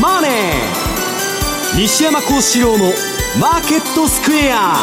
[0.00, 0.32] マネー」
[1.76, 2.92] 西山幸四郎の
[3.40, 4.76] 「マーケットスクエア」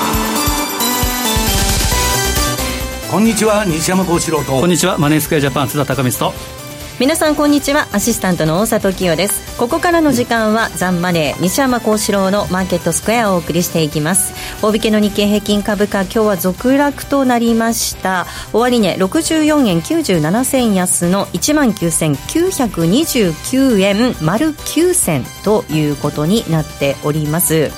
[3.12, 4.54] こんにちは西山幸四郎と。
[4.54, 6.63] こんにちはマネースクエアジャパン津田隆光と
[7.00, 7.88] 皆さんこんにちは。
[7.92, 9.58] アシスタントの大里清です。
[9.58, 14.36] ここからの時間はザンマネー西山幸四郎のマーケットスクエアをお送りしていきます。
[14.62, 18.28] 大引けの日経平均株価今日は続落となりました。
[18.54, 27.72] 終値、64円97銭安の1万9929円丸9銭ということになっております。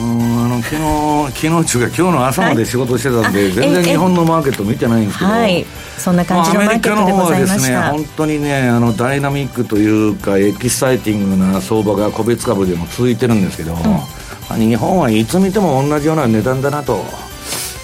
[0.00, 5.64] うんあの昨日昨日中が今日の朝まで仕事してたんで、はい、全然日本のマーケット見てないんですけど、はい、
[5.96, 17.02] そんな感じのマーケットでございました、アメリカの方はですね本当にねあのダイナミックというかエキサイティングな相場が個別株でも続いてるんですけど、うん、日本はいつ見ても同じような値段だなと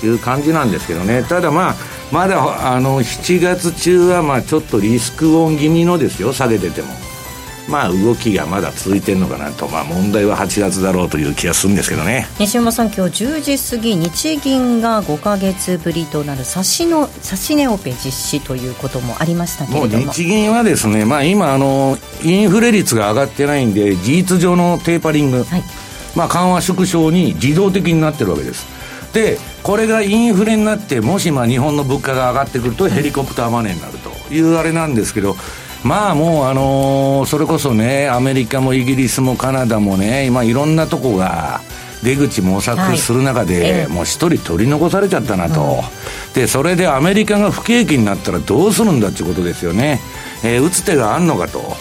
[0.05, 1.23] いう感じなんですけどね。
[1.25, 1.75] ただまあ
[2.13, 6.89] まだあの7月中はまあちょっとリスクオン気味のですよ下げてても
[7.69, 12.27] まあ動きがまだ続いてるのかなと、まあ、問題は8月だろうという気がするんですけどね。
[12.39, 20.13] 西山さん、今日10時過ぎ日銀が5か月ぶりとなる指しの指し値オペ実施ということもありましたけれども。
[20.13, 25.63] 日銀はですね、まあ、今あのインフレ率が上がってないんで事実上のテーパリング、はい、
[26.15, 28.67] まあ、緩和縮小に自動的になってるわけです。
[29.15, 35.37] でこれがインフレになってもしまあ日本の物価が上がってくるとヘリコプターマネーになるというあれなんですけど、
[35.85, 41.61] まあもう、あのー、それこそね、アメリカもイギリスもカナダもね、今いろんなとこが、
[42.03, 50.01] 出口模索する中で、はい、もう一人取り残されちゃったなと、うん、でそれでアメリカが不景気になったらどうするんだっていうことですよね、
[50.45, 51.75] えー、打つ手があんのかと。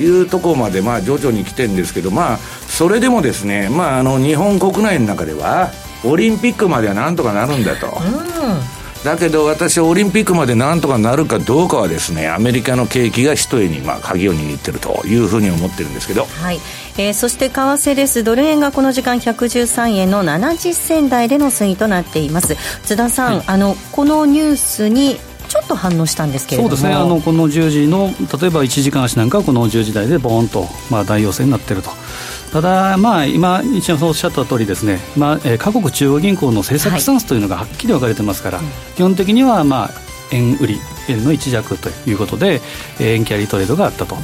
[0.00, 5.70] いうところまで、まあ、徐々に来てるんですけど、まあ、それでもですね、まあ、あの日本国内の中では、
[6.04, 7.86] オリンピックまではなんとかなるんだと。
[7.86, 16.58] うんだけど私はオリンピックまでなんとかなるかどうかはですねアメリカの景気が一重にまあ鍵を握ってるというふうに思ってるんですけど、はい。
[16.96, 18.24] えー、そして為替です。
[18.24, 22.56] ドル円がこの時間113円の70銭台での推移となっています。
[22.84, 26.74] 津田さん、はい、あのこのニュースにちょっと反応したんですけれども。
[26.74, 26.94] そうですね。
[26.94, 28.06] あのこの10時の
[28.40, 31.90] 例えば1時間足なんかはこの10時台でボーンと、まあ、大陽性になっていると
[32.54, 39.90] ただ、まあ、今、一応おっしゃった通りですね、まあえー、各国中央銀行の政策スタンスというのがはっきり分かれてますから、はい、基本的には、まあ、
[40.30, 40.78] 円売り、
[41.08, 42.60] 円の一弱ということで、
[43.00, 44.16] 円キャリートレードがあったと。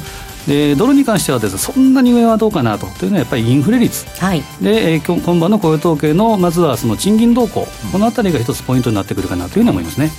[0.47, 2.87] でドルに関してはです、ね、そんなに上はどうかなと。
[2.87, 10.09] というのはやっぱりインフレ率、はい、で、えー、今晩の雇用統計のまずはその賃金動向、このあたりが一つポイントになってくるかなというふうに思いますね。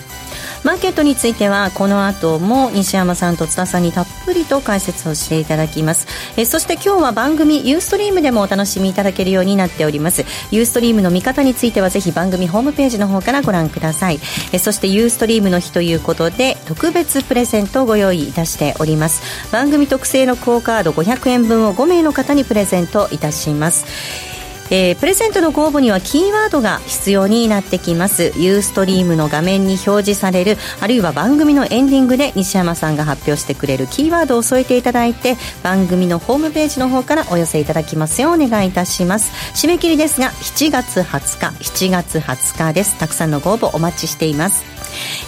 [0.65, 6.07] マーケットについてはこの後も西山さんと津田さんにたっぷりと解説をしていただきます。
[6.37, 10.25] えそして今日は番組ユーストリームでもお楽しみいただけるようになっております。
[10.51, 14.21] ユーストリームの見方についてはぜひ番組ホームページの方からご覧ください。
[14.53, 19.23] えそしてユーストリームの日ということで特別プレゼントをご用意いたしております。
[19.51, 24.42] 番組特製のクオカード500円分を5名の方にプレゼントいたします。
[24.75, 28.33] えー、プレゼントのご応募にはキーワードが必要になってきます。
[28.39, 39.31] ユーストリームの画面に表示されるあるいは番組のエンディングで西山さんが発表してくれるキーワードを添えていただいて番組のホームページの方からお寄せいただきますようお願いいたします。
[39.55, 42.99] 締め切りですが7月20日7月20日です。
[42.99, 44.73] たくさんのご応募お待ちしています。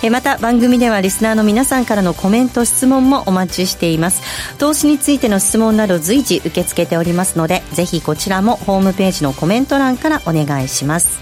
[0.03, 4.23] えまた番組ではリスナーの皆さんからのコメント質問もお待ちしています。
[4.59, 11.21] 投資についての質問など随時受け付けておりますのでぜひこちらもホームページのコメント欄からお願いします。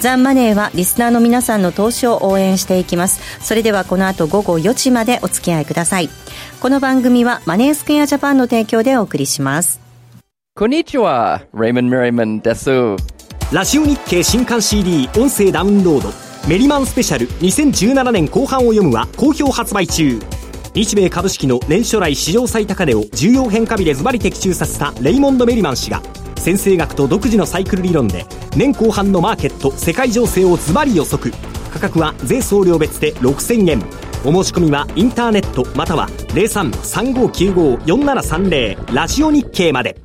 [0.00, 3.20] ザンマネーはリスナーの皆さんの投資を応援していきます。
[3.44, 6.08] それではこの後午後4時までお付き合いください。
[6.60, 9.80] この番組はマネースクエアジャパンの提供でお送りします。
[10.54, 12.70] こんにちはレイモン・メリマンです
[13.52, 16.28] ラジオ日経新刊 CD 音声ダウンロード。
[16.48, 20.18] メリマンスペシャル2017年後半を読むは好評発売中
[20.78, 26.00] 日米株式の年初来史上最高値を重要変化日でズバリ的中させたレイモンド・メリマン氏が
[26.36, 28.24] 先生学と独自のサイクル理論で
[28.56, 31.34] 年後半のマーケット世界情勢をズバリ予測。
[31.72, 33.82] 価格は税送料別で6000円。
[34.24, 40.00] お申し込みはインターネットまたは0335954730ラジオ日経まで。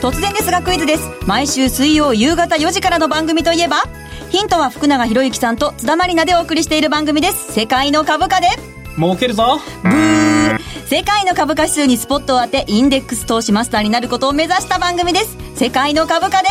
[0.00, 1.06] 突然ですがクイズです。
[1.26, 3.82] 毎週水曜夕方4時からの番組といえば
[4.32, 7.52] ヒントは福永博之さんと津田まりなでお送りしている番組です。
[7.52, 8.48] 世界の株価で。
[8.96, 9.60] 儲けるぞ。
[9.82, 10.58] ブー。
[10.86, 15.36] 世界の株価指数にスポットを当て、インデックス投資マスターになることを目指した番組です。
[15.54, 16.48] 世界の株価で。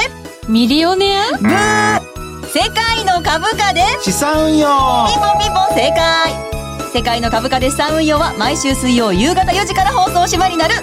[0.47, 1.31] ミリオネア？
[1.39, 2.45] ブー。
[2.49, 3.81] 世界の株価で。
[4.01, 4.67] 資産運用。
[5.07, 5.73] ピンポンピンポ。
[5.73, 10.75] ン正解世界の株価で資産運用は毎週水曜夕方4時から放送しまになる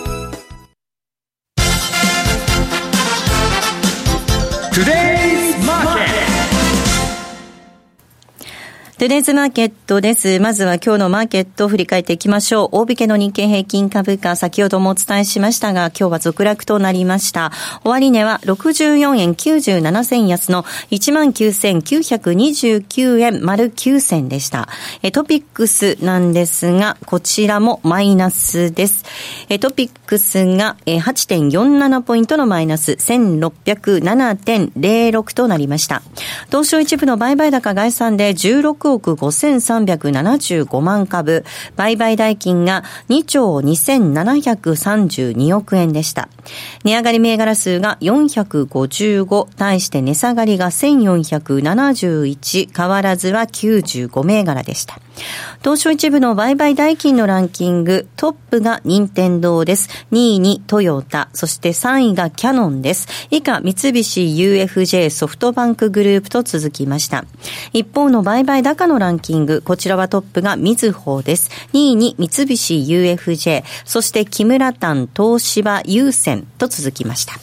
[8.98, 10.40] トゥデイズマーケットです。
[10.40, 12.70] まずは今日のマーケットを振り返っていきましょう。
[12.72, 17.52] 大引けの日経平均株価、先ほどもお伝えしましたが、今日は続落となりました。
[17.84, 24.68] 終値は64円97銭安の19,929円丸9銭でした。
[25.12, 29.04] トピックスなんですが、こちらもマイナスです。
[29.60, 36.02] トピックスが8.47ポイントのマイナス1607.06となりました。
[36.46, 41.44] 東証一部の売買高概算で16 6億5375万株、
[41.76, 46.28] 売買代金が2兆2732億円でした。
[46.84, 54.98] 値上がり銘柄数が455、対して値下がりが1471、変わらずは95銘柄でした。
[55.62, 59.88] 東証一部の売買代金のランキング、トップが任天堂です。
[60.12, 63.08] 2位にトヨタ、そして3位がキャノンです。
[63.30, 67.24] 以下、三菱 UFJ ソフトバンクグループと続きました。
[67.72, 71.50] 一方の売買高のランキング、こちらはトップがみずほです。
[71.72, 77.34] 2位に三菱 UFJ、そして木村丹、東芝、優先と続きました。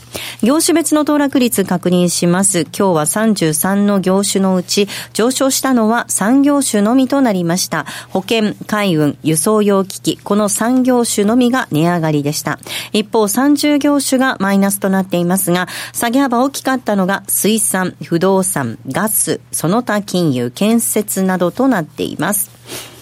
[0.42, 2.62] 業種別の騰落率確認します。
[2.62, 7.86] 今日は33の業種のうち上昇したのは3業種のみとなりました。
[8.10, 12.60] 保険、海運、輸送用機器、この3業種のみが値上がりでした。
[12.94, 22.95] 一方30業種がマイナスとなっていますが、下げ幅大きかったのが水産、不動産、ガス、その他金融、建設などとなっています。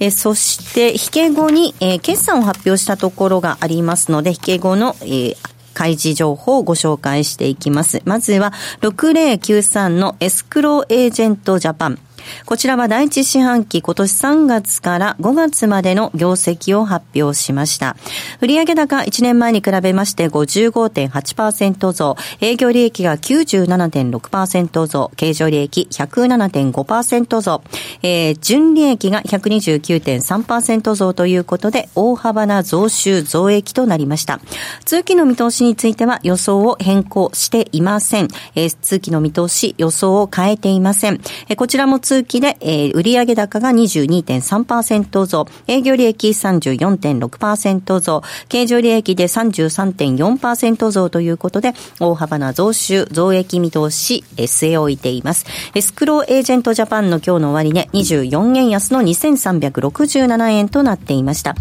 [0.00, 5.36] えそして、引け後に、え、決算を発表したところがありますので、引け後の、え、
[5.74, 8.00] 開示情報をご紹介していきます。
[8.06, 11.98] まずは、6093のエスクローエージェントジャパン。
[12.46, 17.96] こちらは第一四半期今年3月から5月までの業績を発表しました。
[18.40, 27.62] 売上高1年前に比べまして55.8%増、営業利益が97.6%増、経常利益107.5%増、
[28.02, 34.40] えー、純利益が129.3%増ということで、大幅な増収増益となりました。
[34.84, 38.28] 通期の見通しについては予想を変更していません。
[38.54, 41.20] えー、通期の見通し予想を変えていません。
[41.48, 55.46] えー、こちらも通通期で、えー、売上高が22.3%増、営業利益34.6%増、経常利益で33.4%増ということで、大幅な増収、増益見通し、え据え置いています。
[55.74, 61.54] エスクローエージェントジャパンの今日の終値、24円安の2367円となっていました。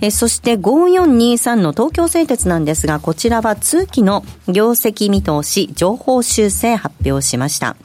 [0.00, 7.76] えそして5423の東京製鉄なんですが、こちらは通期の業績見通し、情報修正発表しました。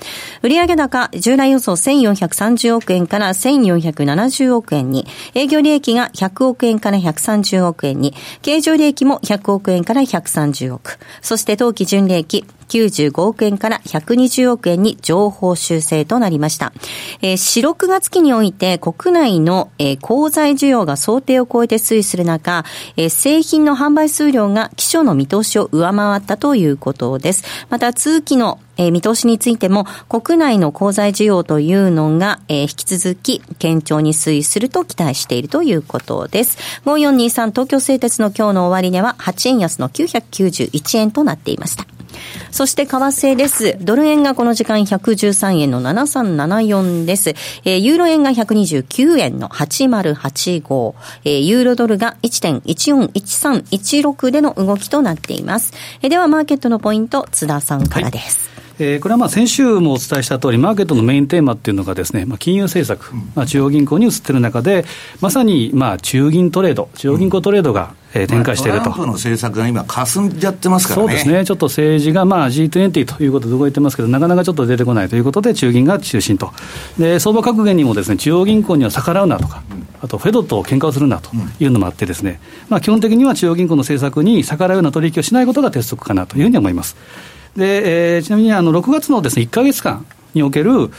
[0.41, 10.97] 売上高、従来予想1 4 1430億円から1470億円に、営業利益が100億円から130億円に、経常利益も100億円から130億。
[11.21, 16.73] そして当期純利益95億円から120億円に情報修正となりました。
[17.21, 22.65] えー、4、6月期において国内の、えー、鋼材需要が想定を超えて推移する中、
[22.95, 27.43] えー、製品の販売数量が基調の見通しを上回ったということです。
[27.69, 36.57] また通期の、見通しについても、国内の鋼材需要というのが、えー、引き続き堅調に推移すると期待しているということです。
[36.85, 41.85] 5423東京製鉄の今日の終値は8円安の991円となっていました。
[42.51, 43.77] そして為替です。
[43.81, 47.29] ドル円がこの時間113円の7374です。
[47.65, 50.93] えー、ユーロ円が129円の8085。
[51.23, 55.73] えー、ユーロドルが1.141316での動きとなっています。
[56.01, 58.49] えー、ではマーケットのポイント、津田さんからです。
[58.49, 64.85] はいえー、これはまあ先週もお伝えした通り、マーケットのメインテーマっていうのがですね、まあ、金融政策、まあ、中央銀行に移っている中で、
[65.19, 68.85] まさにまあ中銀トレード、中央銀行トレードが、えー、展開していると。
[68.85, 71.07] トランプの政策が今、かすんじゃってますからね。
[71.07, 76.51] そうですね、ちょっと政治がまあ G20 ということで動いてますけど、なかなかちょっと出てこないということで、中銀が中心と。
[76.99, 79.63] で、相場格言にもですね、中央銀行には逆らうなとか、
[80.01, 86.95] あとフェドと喧嘩をするなというのもあってですね、まあ、基本的には中央銀行の政策に逆らうような取引をしないことが鉄則かなというふうに思います。
[87.57, 90.91] で、えー、ちなみにあの6月のです、ね、1か月間における、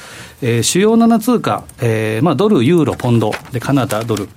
[0.43, 4.29] えー、主要7通貨、えーまあ、ドル、ユーロ、ポンド、でカナダ、ドル。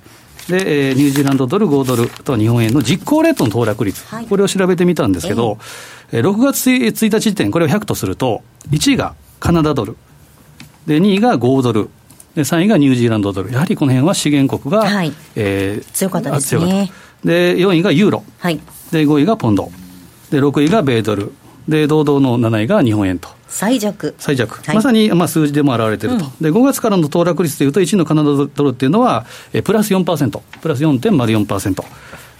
[0.47, 5.57] で、えー、ニュージーランドドル、5ドルと日本円の実行レートの騰落率、はい、これを調べてみたんですけど、
[6.11, 9.97] えー、6月1日時点、これを100とすると、1位がカナダドル、
[10.85, 11.89] で2位が5ドル、
[12.35, 15.13] で3位がニュージーランドドル、やはりこの辺は資源国が、はい。
[15.35, 16.91] えー、強かったですね。
[17.23, 18.59] で4位がユーロ、はい、
[18.91, 19.71] で5位がポンド、
[20.31, 21.33] で6位が米ドル、
[21.67, 23.29] で堂々の7位が日本円と。
[23.47, 24.15] 最弱。
[24.17, 24.61] 最弱。
[24.65, 31.83] はい、まさに、まあ、数字でも表れていると、うん、で、5月からの騰落率でいうと、1位のカナダドルっていうのは、えプラス4%、プラス4.04%。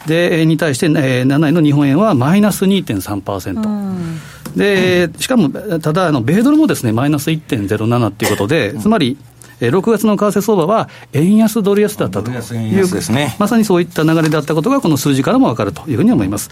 [0.08, 3.68] で、に対して、えー、7位の日本円はマイナス2.3%。
[3.68, 4.20] うん
[4.56, 9.18] で、しかも、ただ、あの、米ドルもですね、マイナス1.07っていうことで、つまり、
[9.62, 16.50] えー、6月の為替相場は円安ドル安だったという、ね、まさにそういった流れであったことが、この数字からも分かるというふうに思います。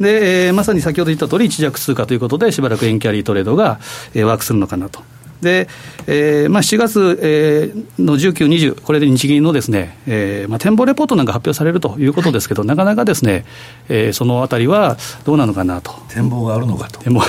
[0.00, 3.80] で、えー、まさに先ほど言った通り、一弱通貨ということで、しばらく円キャリートレードが、
[4.14, 5.02] えー、ワークするのかなと。
[5.40, 5.68] で、
[6.06, 13.44] えーまあ、7月、えー、の19、20、これで日銀のですね、えーまあ、展望レポートなんか発表されるということですけど、はい、なかなかですね、
[13.88, 15.92] えー、そのあたりはどうなのかなと。
[16.08, 17.00] 展望があるのかと。
[17.00, 17.22] 展望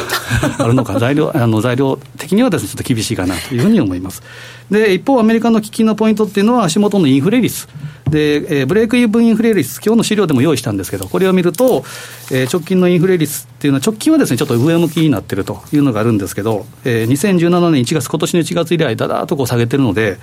[0.57, 4.23] あるのか、材料あの材料的にはですね、ちょっと厳しいかなというふうに思います。
[4.71, 7.67] で、一方、アメリカの危機のポイントっていうのは、足元のインフレ率。
[8.09, 11.83] で、えー、ブレイクイーブンインフレ率、今日の資料でも用意したんですけど、これを見ると、
[12.31, 20.17] えー、直近のインフレ率っていうのは、直近はですね、ちょっと上向きになってるというのがあるんですけど、えー、2017年1月、今年の1月以来、だだーっとこう下げてるので、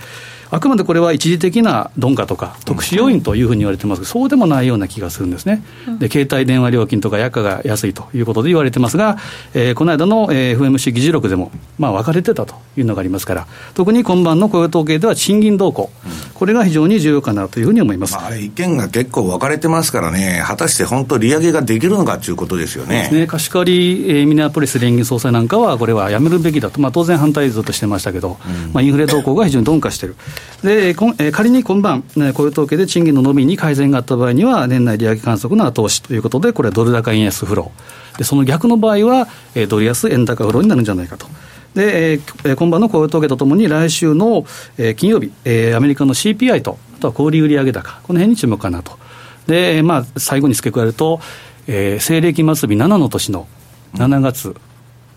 [0.50, 5.62] あくまでこれは一時的な鈍化とか、特殊要因というふうに言われてますが、そうでもないような気がするんですね、
[5.99, 9.19] で携帯電話料金とか薬価が安いということで言われてますが、
[9.55, 15.91] えー、この間の FMC 議事録でも、まあ、分かれてたというのがありますから、特に今晩の雇用統計では賃金動向、
[16.35, 23.09] これが非常に重要かなというふうに思います、まあ、あれ、意見が結構分かれてますからね、果たして本当、利上げができるのかということですよね。
[23.11, 23.26] ね。
[23.26, 30.17] 貸し借り、えー、ミネアポリス連銀総裁なんかは、これはやめるべきだと、まあ、当然反対ずっとしてましたけど、うん、まあ、インフレ動向が非常に鈍化している。
[30.62, 30.95] で、
[31.33, 32.02] 仮に今晩、
[32.35, 38.19] 雇用統計で賃金の伸びに改善があった場合には、年内利上げ観測の後押しということで、これはドル高円安フロー。
[38.19, 39.28] で、その逆の場合は、
[39.69, 41.26] ドル安円高フローになるんじゃないかと。
[41.75, 44.47] で、えー、今晩の雇用統計とともに、来週の、
[44.78, 48.99] えー、金曜日、えー、アメリカの CPI と、あとは小売売上高、この辺に注目かなと。
[49.47, 51.21] で、まあ、最後に付け加えると、
[51.66, 53.47] えー、西暦末日7の年の
[53.95, 54.57] 7月、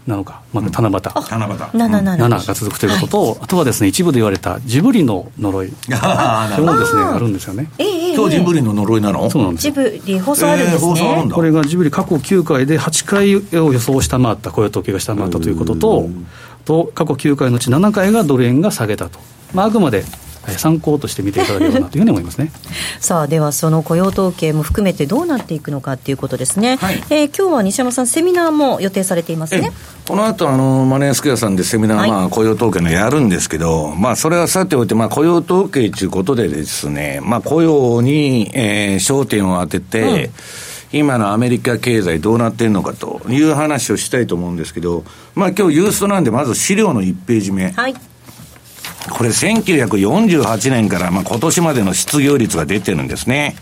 [0.09, 0.99] なのか、まあ、七夕、
[1.31, 5.75] 七夕7が続くということと、はい、あとはですね一部で言われたジブリの呪い、 こ
[6.57, 7.71] れもですねあるんですよね。
[7.77, 9.29] 今日ジブリの呪いなの？
[9.29, 9.63] そうなんです。
[9.63, 16.09] ジブリ放送あるんですね、えー、これがジブリ過去9回で8回を予想下回った雇用統計が下回ったということと、
[16.65, 19.19] と過去9回のうち7回がドル円が下げたと、
[19.53, 20.03] まあ、あくまで
[20.47, 22.51] 参考として見ていただければなというふうに思いますね。
[22.99, 29.71] さあではその雇用統計も含めてどうなっていくのかということですね、はい、えー、今日は西山さんセミナーも予定されていますね。
[30.07, 40.29] この後あのマネースクエアさんでセミナー、はい、まあ、雇用統計のやるんですけど、まあ、それはさておいて、まあ、雇用統計ということでですね、まあ、雇用に、えー、焦点を当てて、うん。
[40.91, 45.03] 今のアメリカ経済どうなってんのかという話をしたいと思うんですけど、
[45.35, 47.71] まあ今日ユーストなんでまず資料の1ページ目。
[47.71, 47.95] はい。
[49.09, 53.55] これ1948年からまあ今年までの失業率が出てるんですね。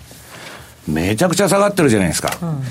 [0.88, 2.38] めちゃくちゃ下がってるじゃないですか。
[2.42, 2.62] うん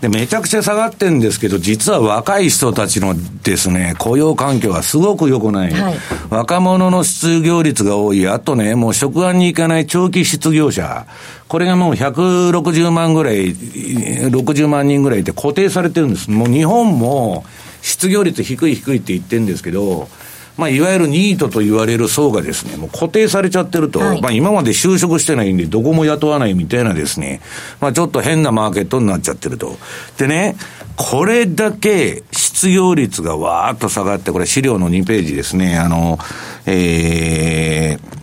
[0.00, 5.72] で、めちゃくちゃ下がってるんですけど、実は若い人たちのですね、雇用環境はすごく良くない。
[5.72, 5.94] はい、
[6.30, 8.26] 若者の失業率が多い。
[8.26, 11.06] あとね、もう職場に行かない長期失業者。
[11.48, 16.30] これがもう160万ぐらい、60万人ぐらいで固定されてるんです。
[16.30, 17.44] もう日本も
[17.82, 20.08] 失業率低い低いって言ってるんですけど、
[20.56, 27.40] まあ、いわゆるニートと言われる層がですね、もう固定されちゃってると、はい、まあ、今まで就職してないんで、どこも雇わないみたいなですね、
[27.80, 29.76] まあ、ちょっと変なマーケットになっちゃってると。
[30.18, 30.56] でね、
[30.96, 36.18] これだけ失業率がわーっと下がって、これ資料の2ページですね、あの、
[36.66, 38.19] えー、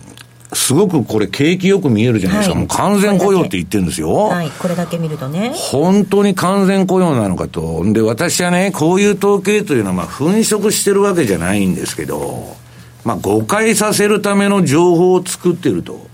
[0.54, 4.14] すごくこれ、景気よく見えるじゃないですか、はい、もう完全雇用って言ってるんですよ。
[4.14, 5.52] はい、これだけ見るとね。
[5.54, 7.84] 本当に完全雇用なのかと。
[7.92, 12.56] で、私はね、こういう統計というのは、まあ、粉飾してるわけじゃないんですけど、
[13.04, 16.08] まあ、誤解させるための情報を作ってると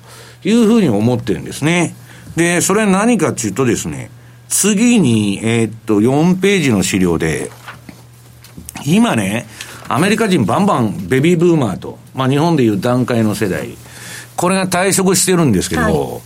[0.43, 1.95] いうふうに思ってるんですね。
[2.35, 4.09] で、それは何かっていうとですね、
[4.47, 7.51] 次に、えー、っと、4ページの資料で、
[8.85, 9.45] 今ね、
[9.87, 13.77] アメリカ人バンバンベビーブーマーと、まあ日本でいう段階の世代、
[14.35, 16.21] これが退職してるんですけど、はい、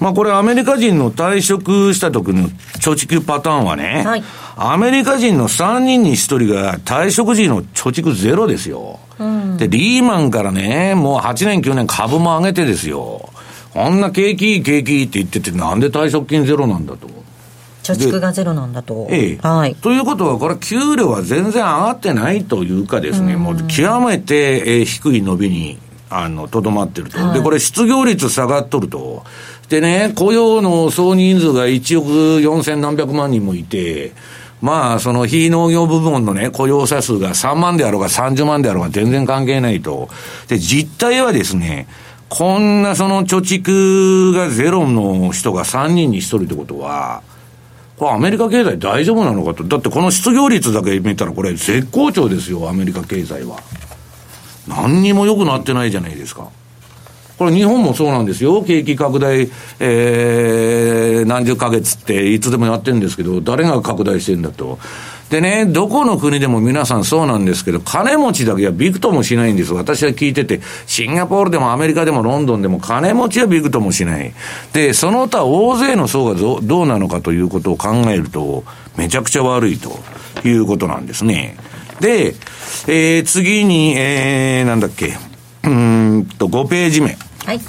[0.00, 4.22] まあこれアメリカ人の退職した時の貯蓄パターンはね、はい、
[4.56, 9.00] アメリカ人の3人に1人が退職時の貯蓄ゼロですよ。
[9.18, 13.28] うん、で、リーマンからね、もう8年9年株も上げてですよ。
[13.74, 17.08] こんな景気いい景気いいって言ってて、なんで退職金ゼロなんだと。
[17.82, 19.08] 貯蓄がゼロなんだと。
[19.10, 19.38] ええ。
[19.40, 19.74] はい。
[19.76, 25.78] ということは、これ、給料は全然上がってないというかですね、うん、もう極めて、えー、低い伸びに
[26.10, 27.34] あの、とどまってると、はい。
[27.34, 29.24] で、これ失業率下がっとると。
[29.68, 34.12] でね、雇用の総人数が1億4000何百万人もいて、
[34.60, 40.08] まあ、その非農業部門のね、雇用者数が3万であろうが30万であろうが全然関係ないと。
[40.48, 41.86] で、実態はですね、
[42.28, 47.22] こんなその貯蓄がゼロの人が3人に1人ってことは、
[47.98, 49.64] これアメリカ経済大丈夫なのかと。
[49.64, 53.60] だってこの失業率だけ見たらこれ絶好調ですよ、アメリカ経済は。
[54.68, 56.48] 何にも良くなってないじゃないですか。
[57.38, 58.62] これ日本もそうなんですよ。
[58.62, 59.48] 景気拡大、
[59.78, 64.78] えー、何十ヶ月っていつでもやってるんですけど、誰が拡大してんだと。
[65.30, 69.72] でね、どこの国でも皆さんそうなんですけど、金持ちだけはびくともしないんです。
[69.72, 74.32] 私は聞いてて、シンガポールでもアメリカでもロンドンでも金持ちはびくともしない。
[74.72, 78.64] で、その他大勢の層がどどうなのかということを考えると、
[78.96, 80.00] めちゃくちゃ悪いと
[80.44, 81.56] いうことなんですね。
[82.00, 82.34] で、
[82.86, 85.16] えー、次に、えー、なんだっけ、
[85.64, 87.16] うんと、5ページ目。
[87.44, 87.60] はい。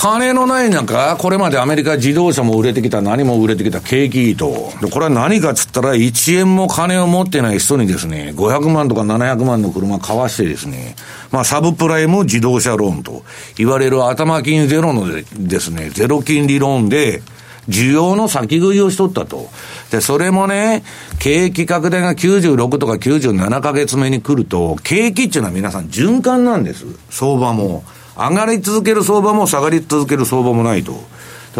[0.00, 4.72] 金のない中、これまでアメリカ自動車も売れてきた、何も売れてきた景気いいと。
[4.80, 10.96] で、これは何かっつったら、1円も金を持ってない人にですね、500万とか700万の車買わしてですね、
[11.30, 13.24] まあ、サブプライム自動車ローンと
[13.56, 17.20] 言われる頭金ゼロのでですね、ゼロ金利ローンで、
[17.70, 19.48] 需要の先食いをしとったと。
[19.90, 20.82] で、それもね、
[21.18, 26.84] 景気拡大が96とか97ヶ月目に来ると、景気っていうのは皆さん循環なんです。
[27.08, 27.84] 相場も。
[28.16, 31.00] 上がり続ける相場も下がり続ける相場もないと。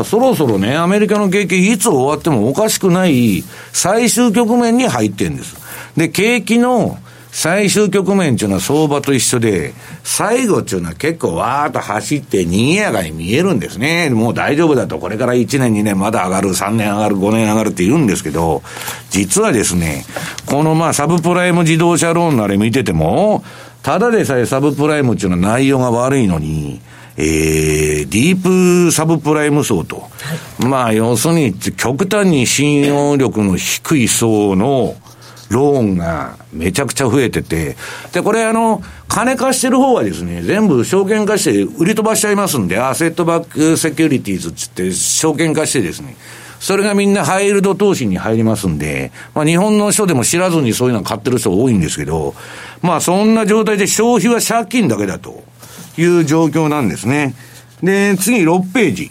[0.04, 5.56] そろそろね、アメリカの景気いつ終わってもおかしくない最終局面に入ってんです。
[5.96, 6.98] で、景気の
[7.32, 9.72] 最終局面っていうのは相場と一緒で、
[10.02, 14.10] 最後っていうのは結構わーっと走って賑やかに見えるんですね。
[14.10, 18.62] もう大丈夫だと、これから1年2年まだ上がる、3年上がる、5年上がるって言うんですけど、
[19.10, 20.04] 実はですね、
[20.46, 23.44] このまあサブプライム自動車ローンのあれ見てても、
[23.82, 26.80] ただでさえサブプライムっていうのは内容が悪いのに、
[27.16, 29.96] えー、ディープサブプライム層と。
[30.00, 30.08] は
[30.60, 34.96] い、まあ、要するに、極端に信用力の低い層の
[35.50, 37.76] ローンがめちゃくちゃ増えてて、
[38.12, 46.16] で、これあの、金貸してる方はですね、全部証券化して売り飛ばしちゃいますんで、アセットバックセキュリティーズつって証券化してですね、
[46.60, 52.34] それがみんなハイルド投資に入りますんで、まあ日本の人でも知らずにそういうの買ってる人多いんですけど、
[52.80, 55.42] まあそんな状態で消費は借金だけだと
[55.98, 57.34] いう状況なんですね。
[57.82, 59.10] で、次6ページ。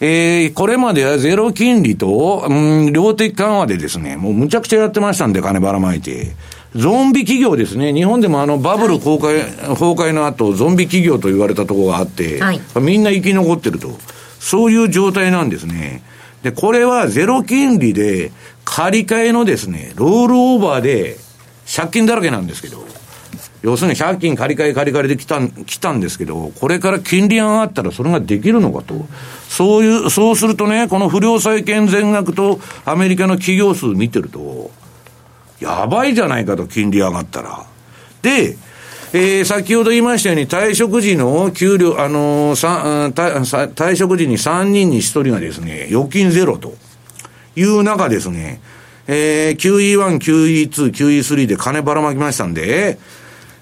[0.00, 2.52] えー、これまではゼロ金利と、う
[2.88, 6.36] ん、量的緩和でですね、もうむちゃくちゃやってましたんで、金ばらまいて。
[6.74, 7.94] ゾンビ企業ですね。
[7.94, 13.96] 日本でもあのバブル崩壊、崩壊の後、ゾンビ企業と言われたところがあって、はい、みんな生き残ってると。
[14.38, 16.02] そういう状態なんですね。
[16.42, 18.30] で、これはゼロ金利で、
[18.64, 21.16] 借り換えのですね、ロールオーバーで、
[21.74, 22.86] 借金だらけなんですけど、
[23.66, 29.06] 要するに借金借り換え借り換えで来た来たんですけど、これから金利上がったらそれができるのかと。
[29.48, 34.70] そういう、そうするとね、この不良債権全額とアメリカの企業数見てると、
[35.58, 37.66] やばいじゃないかと、金利上がったら。
[38.22, 38.56] で、
[39.12, 43.12] えー、先ほど言いましたように、退職時の給料、あのー、
[43.74, 46.76] 退職時に3人に1人がですね、預金ゼロと
[47.56, 48.60] いう中ですね、
[49.08, 52.98] えー、QE1、QE2、QE3 で金ばらまきましたんで、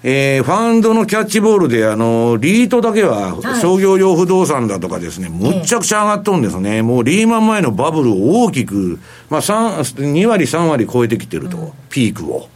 [0.07, 6.83] えー、ファンドのキャッチボールで、あの、リートだけは、商業用不動産だとかですね、むっちゃくちゃ上がっとるんですね。
[6.83, 8.99] もうリーマン前のバブルを大きく、
[9.31, 12.49] まあ、2割、3割超えてきてると、ピークを。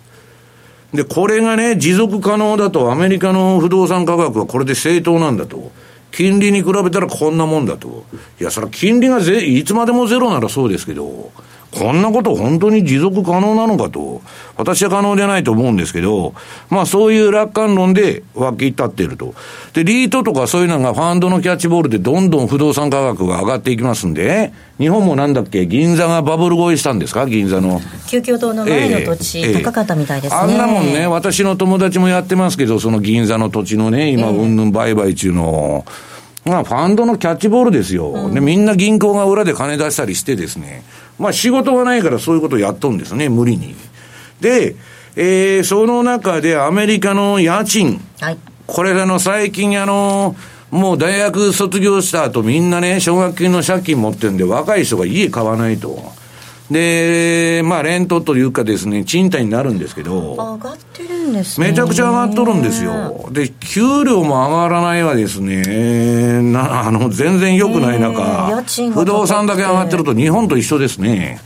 [0.94, 5.72] で、これがね、持続可能だと、アメリカの不動産価格はこれで正当なんだと。
[6.12, 8.06] 金利に比べたらこんなもんだと。
[8.40, 11.32] いや、それは金利がぜ、いつまでもゼロならそうですけど、
[11.72, 14.22] こんなこと本当に持続可能なのかと、
[14.58, 16.34] 私は可能でないと思うんですけど、
[16.70, 19.36] まあそういう楽観論で湧き立っていると。
[19.74, 27.80] で、リートとかそういうのがファンドのキャッチボールでどんどん不動産価格が上がっていきますんで、日本もなんだっけ、銀座がバブル超えしたんですか、銀座の。
[28.08, 30.42] 旧京堂の前の土地、えー、高かったみたいですね。
[30.42, 35.86] あんなもんね、私の友達もやってますけど、その銀座の土地のね、今、うんぬん売買中の、
[36.46, 40.84] まあ、ファンドのキャッチボールですよ、うん、で、みんな銀行が裏で金出したりしてですね、
[41.20, 43.76] まあ仕事がないからそういうことをやっとんですね、無理に。
[44.42, 44.76] で、
[45.16, 48.02] えー、その中でアメリカの家賃。
[48.20, 48.38] はい。
[48.66, 50.36] これあの、最近あの、
[50.72, 56.19] もう大学卒業した後みんなね、奨学金の借金持ってるんで若い人が家買わないと。
[56.72, 61.70] で、まあ、レントというかですね、賃貸になるんですけど、上がってるんですね。
[61.70, 63.28] めちゃくちゃ上がっとるんですよ。
[63.32, 71.40] で、給料も上がらないはですね、な あの、全然良くない中、不動産だけ上がってると日本と一緒ですね。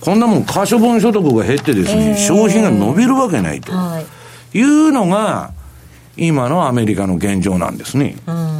[0.00, 3.72] こんなもん可処分所得が減ってですね、消費が伸びるわけないと。
[4.54, 5.50] いうのが、
[6.16, 8.16] 今のアメリカの現状なんですね。
[8.26, 8.59] うん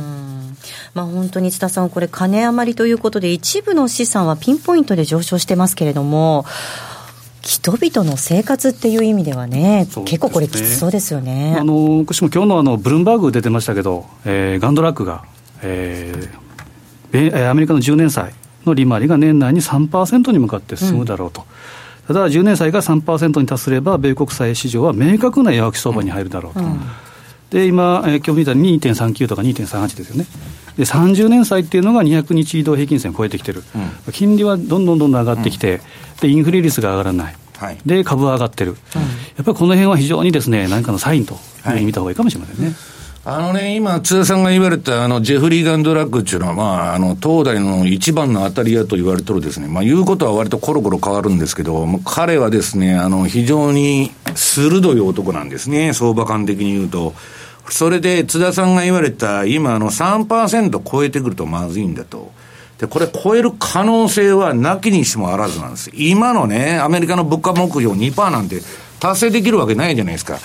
[0.94, 6.44] まあ、本当に津田さん、これ、金余りということで、一部の資産はピンポイントで上昇してますけれども、
[7.42, 15.24] 人々の生活っていう意味ではね、ね結構これ、きつそうですよねあの私も今日のあのブルームバーグ出てましたけど、えー、ガンドラックが、
[15.62, 18.34] えー、アメリカの10年債
[18.66, 21.46] の利回りが年内に3%に向かって進むだろうと。
[22.08, 26.60] うん、ただ、10年債が3%に達すれば、米国債市場は明確な弱気相場に入るだろうと。
[26.60, 26.80] うん
[27.50, 30.26] で今、えー、今日見たら2.39とか2.38ですよね。
[30.80, 33.62] で30年債っていうのが200日移動平均線を超えてきてる、
[34.06, 35.80] うん、金利はどんどんどんどん上がってきて、うん、
[36.22, 38.78] でインフレ率が上がらない、はい、で株は上がってる、うん、や
[39.42, 41.36] っぱりこの辺は非常にですね何かのサインとい。
[41.36, 41.40] う
[41.72, 42.66] ふうに見た方がいいかもしれませんね。
[42.66, 42.74] はい
[43.22, 57.12] あのね、今、津田さんが言われた、あの、ジェフリー・ガンドラッグっていうのは、まあ、あの、東大の一番の当たり屋と言われてるですね、まあ、言うことは割とコロコロ変わるんですけど、彼はですね、あの、非常に鋭い男なんですね、相場感的に言うと。
[57.68, 62.32] それで、津田さんが言われた、今、の、3%超えてくるとまずいんだと。
[62.80, 65.90] で、これ超える可能性はなきにしもあらずなんです。
[65.92, 68.62] 今のね、アメリカの物価目標2%なんて
[69.00, 70.38] 達成できるわけないじゃないですか。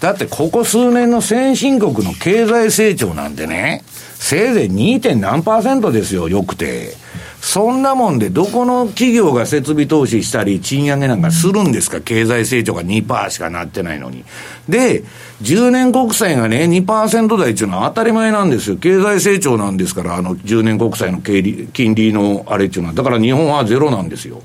[0.00, 3.82] だってここ数年の先進国の経済成長なんでね、
[4.20, 5.16] せいぜい 2.
[5.16, 6.94] 何パーセントですよ、よくて。
[7.40, 14.24] そんなもんで、どこの企業が設備投資したり、賃上げなんかするんですか、経済成長が2%しかなってないのに。
[14.68, 15.02] で、
[15.42, 18.76] 10年国債がね、2%台っていうのは当たり前なんですよ。
[18.76, 22.94] 経済成長なんですから、あの、10年国債の金利のあれっていうのは。
[22.94, 24.42] だから日本はゼロなんですよ。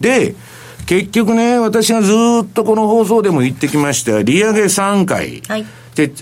[0.00, 0.36] で、
[0.86, 2.12] 結局ね、私がず
[2.44, 5.42] っとこの放送でも言ってきました、利上げ3回。
[5.48, 5.66] はい。
[5.96, 6.12] で、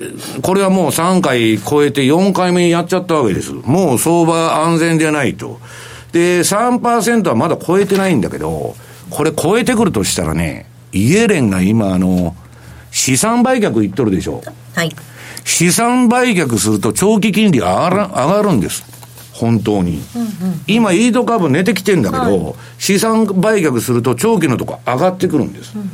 [0.40, 3.52] これはもう3回超えて4回目やっちゃったわけです。
[3.52, 5.58] もう相場安全でないと。
[6.12, 8.76] で、3%はまだ超えてないんだけど、
[9.10, 12.36] これ超えてくるとしたらね、イエレンが今あの、
[12.92, 14.42] 資産売却言っとるでしょ。
[14.74, 14.94] はい。
[15.44, 18.84] 資産売却すると長期金利上がる上がるんです。
[19.32, 20.00] 本当に。
[20.14, 20.28] うんうん、
[20.68, 25.72] 今、イート株寝てきてんだけど、はい、資産売却すると長期のとこ上がってくるんです。
[25.74, 25.88] うんうん、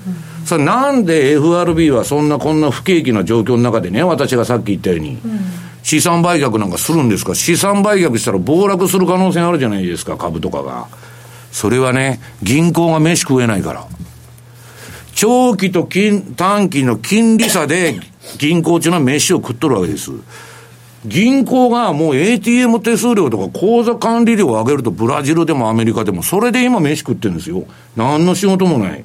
[0.51, 5.41] それなんで FRB はそんなこんな不景気な状況の中でね、私がさっき言ったように、うん、
[5.85, 7.37] 資産売却なんかするんですか？
[7.37, 10.89] 資産売却したら暴落する可能性あるじゃないですか、株とかが。
[11.53, 13.87] それはね、銀行が飯食えないから。
[15.15, 18.01] 長期と金短期の金利差で
[18.39, 20.11] 銀行っていうのは飯を食っとるわけです。
[21.07, 27.63] 銀行がもう ATM 手数料とか口座管理料を上げるとブラジルでもアメリカでも、それで今飯食ってるんですよ。
[27.97, 29.05] 何の仕事もない。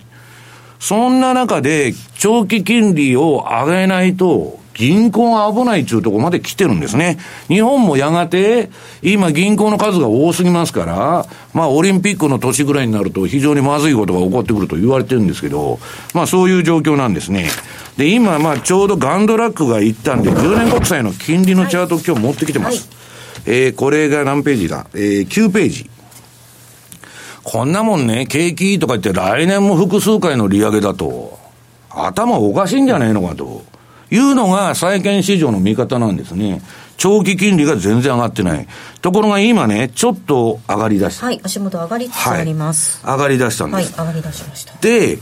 [0.88, 7.18] そんな中で長期金利を上げないと、銀行が危ないっていうところまで来てるんですね。
[7.48, 8.70] 日本もやがて、
[9.02, 15.80] 今銀行の数が多すぎますから、まあオリンピックの年ぐらいになると非常にまずいことが起こってくると言われてるんですけど、
[16.14, 17.50] まあそういう状況なんですね。
[17.98, 22.88] で、今まあちょうどガンドラックが言ったんで、10年国債の金利のチャートを今日持ってきてます。
[23.48, 24.86] はい、えー、これが何ページだ？
[24.94, 25.90] えー、9ページ。
[27.46, 31.38] こんなもんね、景気とか言って来年も複数回の利上げだと、
[31.92, 33.64] 頭おかしいんじゃないのかと。
[34.12, 36.62] いうのが債券市場の見方なんですね。
[36.98, 38.68] 長期金利が全然上がってない。
[39.02, 41.26] ところが今ね、ちょっと上がり出した。
[41.28, 43.06] はい、足元上がりつつあります。
[43.06, 43.94] はい、上がり出したんです。
[43.98, 44.74] はい、上がり出しました。
[44.80, 45.20] で、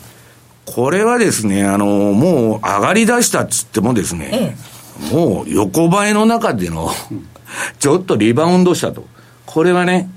[0.65, 4.55] これはですね、あの、もう上がり出したっつってもですね、
[5.01, 6.91] ええ、もう横ばいの中での
[7.79, 9.05] ちょっとリバウンドしたと。
[9.45, 10.09] これはね、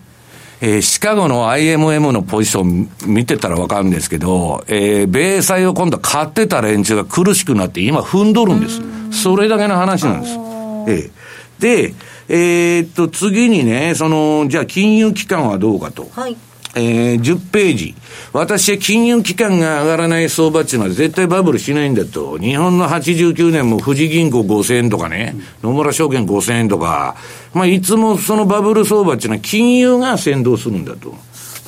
[0.60, 8.80] えー、シカゴの IMM のポジション見てたらわかるんですけど、えー、米債を今度買ってた連中が苦しくなって今踏んどるんです。
[9.22, 10.32] それだけの話なんです。
[10.32, 11.94] えー、で、
[12.28, 16.08] えー、っと、次にね、その、じゃあ金融機関はどうかと。
[16.12, 16.36] はい。
[16.76, 17.94] えー、10ページ。
[18.34, 22.36] 私は金融機関が上がらない相場っていうのは絶対バブルしないんだと。
[22.36, 27.16] 日本の89年も富士銀行5000円とかね、野村証券5000円とか、
[27.54, 31.14] まあ、いつもそのバブル相場っていうのは金融が先導するんだと。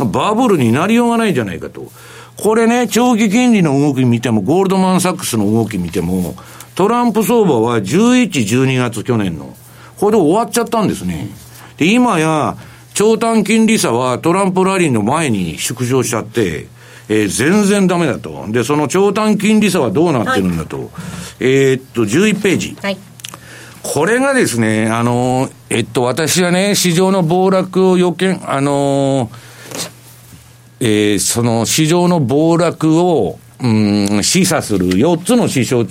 [0.04, 1.90] バブルになりようがないじゃないかと。
[2.36, 6.36] これね、長期金利の動き見ても、ゴールドマンサックスの動き見ても、
[6.74, 9.56] トランプ相場は11、12月去年の、
[9.96, 11.30] これで終わっちゃったんですね。
[11.78, 12.56] で、今や、
[12.98, 16.66] 長短金利差はトランプラリーの前に縮小しちゃって、
[17.08, 18.44] えー、全然ダメだと。
[18.48, 20.78] で、その長短金利差はどうなってるんだと。
[20.78, 20.88] はい、
[21.38, 22.76] えー、っと、11ページ。
[22.82, 22.98] はい。
[23.84, 29.30] これがですね、あの、えっと、私はね、市場の暴落を予見、あの、
[30.80, 35.88] えー、その市場の暴落を、うん、示唆する4つの指標、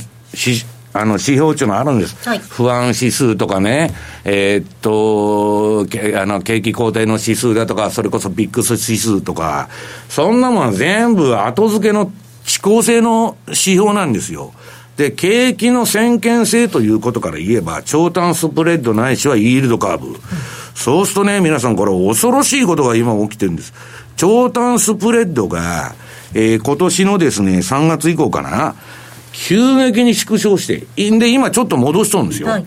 [1.00, 2.28] あの、指標値のあるんです。
[2.28, 3.94] はい、不安指数とかね、
[4.26, 5.88] えー、っと、
[6.20, 9.70] あの、景気後退の指数だとか、それこそビックス指数とか、
[10.10, 12.12] そんなものは全部後付けの
[12.46, 14.54] 遅効性の指標なんですよ。
[14.98, 20.08] で、景気の先見性ということから言えば、長短スプレッドないしはイールドカーブ。
[20.08, 20.16] うん、
[20.74, 23.74] そうするとね、皆さんこれ恐ろしいことが今起きてるんです。
[24.16, 25.94] 長短スプレッドが、
[26.34, 28.76] えー、今年のですね、3月以降かな、
[29.40, 32.48] 急激に縮小して、で、今ちょっと戻しとるんですよ。
[32.48, 32.66] はい、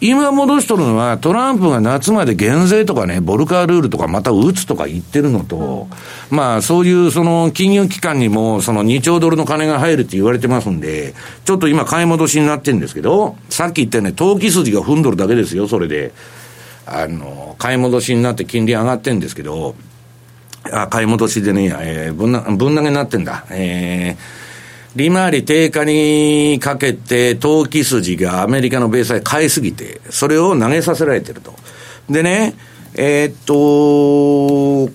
[0.00, 5.88] 今戻しとるのは、トランプが夏まで減税とかね、ボルカールールとかまた打つとか言ってるのと、
[6.30, 11.14] うん、まあそういうその金融機関にもその2兆ドルの金が入るって言われてますんで、
[11.44, 16.12] ちょっと今買い戻しになってるんですけど、さっき言ったように投機筋が踏んどるだけですよ、それで。
[16.86, 19.74] あの、買い戻しになって金利上がってるんですけど、
[20.72, 23.44] あ、買い戻しでね、えー、ぶんな、ぶん投げになってんだ。
[23.50, 24.45] えー、
[24.96, 31.54] 利回り低下にかけて、投機筋がアメリカの米債買いすぎて、それを投げさせられてると。
[32.08, 32.54] でね、
[32.94, 34.90] えー、っと、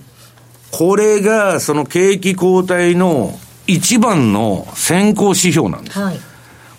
[0.72, 5.98] これがその景気後退の一番の先行指標なんです。
[6.00, 6.18] はい、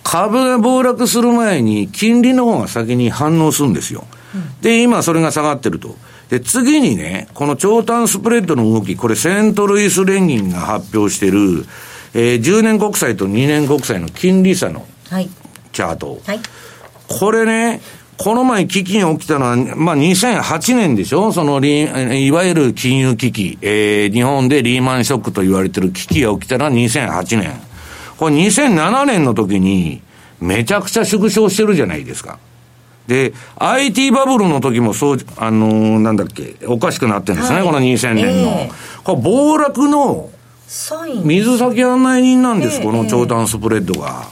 [0.03, 4.05] 株が暴落する前に金利の方が先に反応するんですよ。
[4.35, 5.95] うん、で、今それが下がってると。
[6.29, 11.65] で、次にね、この長短スプレッドの動き、これセントルイス連銀が発表してる、
[12.13, 14.85] えー、10年国債と2年国債の金利差の
[15.71, 16.21] チャート。
[16.25, 16.39] はい、
[17.07, 17.81] これね、
[18.17, 21.31] この前危機が起きたのは、まあ、2008年でしょ？
[21.31, 27.59] そのリ、いわゆる金融危機、えー、日本でリーマンショックと言われてる危機が起きたのは2008年。
[28.17, 30.01] これ2007年の時に、
[30.39, 32.37] めちゃくちゃ縮小してるじゃないですか。
[33.07, 38.49] で、IT バブルの時もそう、あのー、なんだっけ、おかしくなってるんですね、はい、この2000年の。
[38.51, 40.29] えー、これ暴落の、
[41.23, 44.27] 水先案内人なんです、えー、この長短スプレッドが。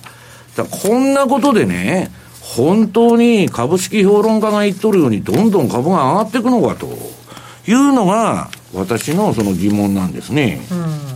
[0.56, 6.88] だこんなことでね、本当に株式評論家が言っとるように、どんどん株が上がっていくのかと
[7.67, 10.62] いうのが、私のその疑問なんですね。
[10.71, 11.12] うん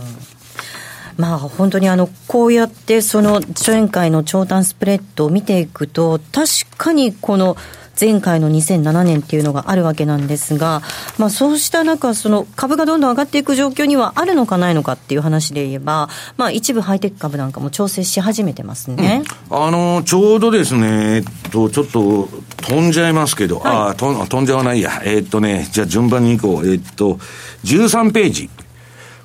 [1.16, 7.56] まあ、本当にあのこうやってその前回の長短スプレッドを見ていくと、確かにこの
[7.98, 10.82] 前回の2007年っていうのがあるわけなんですが、
[11.18, 22.28] まあ、そうした中、その株がどんどん上がっていく状況にはあるのかないのかっていう話で言えば、まあ、一部ハイテク株なんかも調整し始めてますね、うん、あのちょうどですね、えっと、ちょっと
[22.68, 27.18] 飛んじゃいますけど、はい、あ飛飛んじゃわないや、えっとね、じゃあ順番にいこう、えっと、
[27.64, 28.50] 13ページ。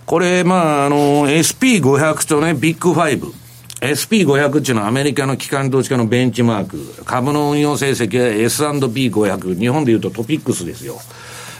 [0.06, 3.41] これ、まあ、あの、SP500 とね、ビッグ5。
[3.82, 7.04] SP500 っていうのはアメリカの機関投資家のベンチマーク。
[7.04, 9.60] 株の運用成績は S&P500。
[9.60, 11.00] 日本でいうと TOPIX ですよ。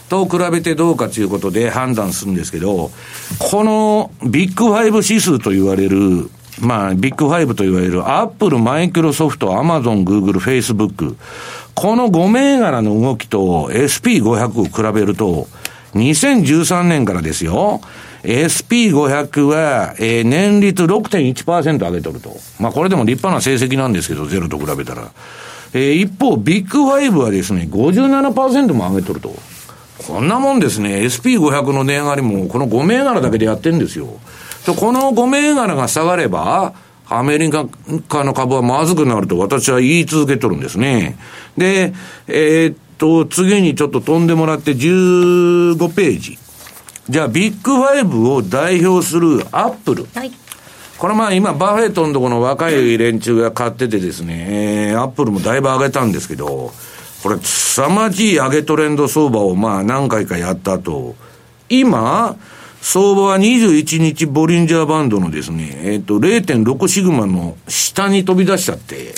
[0.08, 2.92] と比べてどうかということで判断するんですけど、
[3.40, 6.30] このビッグ5指数と言われる、
[6.60, 11.18] まあ、ビッグ5と言われる、アップル、マイクロソフト、アマゾン、グーグル、フェイスブック。
[11.74, 15.48] この5銘柄の動きと SP500 を比べると、
[15.96, 17.82] 2013年からですよ、
[18.24, 22.36] SP500 は、えー、年率6.1%上げとると。
[22.60, 25.12] まあこれでも立派な成績なんですけど、ゼロと比べたら。
[25.74, 29.34] えー、一方、ビッグファイブはですね、57%も上げとると。
[30.08, 34.08] こんなもんですね、SP500 の値上がりも、この5銘柄だけでやってんですよ。
[34.66, 36.74] この5銘柄が下がれば、
[37.08, 37.68] アメリカ
[38.24, 41.18] の株はまずくなると私は言い続けとるんですね。
[41.58, 41.94] で、
[42.28, 46.38] えー、っと、次にちょっと飛んでもらって15ページ。
[47.10, 50.08] じゃあ、ビッグファイブを代表するアップル。
[50.14, 50.32] はい。
[50.98, 56.72] これまあ今、バフェットのところの若い連中が買っててですね、アップルもだいぶ上げたんですけど、
[57.24, 61.16] これ、凄まじい上げトレンド相場をまあ何回かやった後、
[61.70, 62.36] 今、
[62.82, 69.14] 相場は21日ボリンジャーバンドのですね、えっ、ー、と、0.6シグマの下に飛び出しちゃって、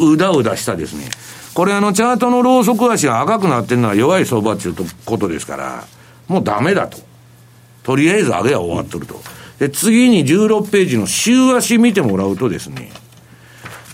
[0.00, 1.08] うだうだしたですね。
[1.54, 5.84] これあの、チャートのローソク足が赤くなってるのは弱い相場っていうことですから、
[6.28, 7.07] もうダメだと。
[7.88, 9.18] とりあえず上げは終わっとると。
[9.58, 12.90] で、次に16ページの週足見てもらうとですね、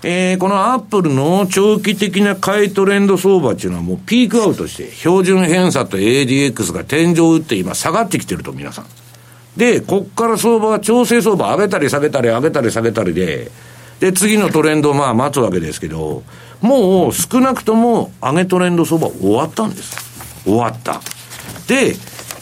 [0.03, 8.87] えー、このアップルの長期的な買いトレンド相場っていうのはもうピークアウトして、標準偏差と ADX が天井を打って今下がってきてると皆さん。
[9.57, 13.53] で、こっから相場は調整相場上げたり下げたり上げたり下げたりで、
[14.01, 16.25] で、次のトレンドをまあ待つわけですけど、
[16.61, 19.97] もう少なくとも上げトレンド相場終わったんです。
[20.43, 21.01] 終わった。
[21.69, 21.95] で、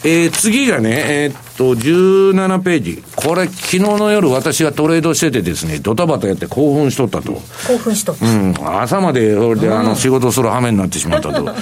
[0.05, 3.03] えー、次がね、えー、っと、17ページ。
[3.15, 7.41] これ、昨日の夜私がトレードしててですね、ドタバタやって興奮しとったと。
[7.67, 8.25] 興奮しとった。
[8.25, 8.53] うん。
[8.81, 11.55] 朝まで、それで、あの、仕事する羽目になってしまったと。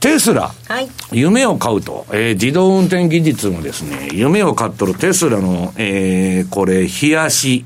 [0.00, 7.64] テスラ、はい、夢を買うと、えー、自動運転技術もですね、夢を買っとるテスラの、えー、これ、冷やし、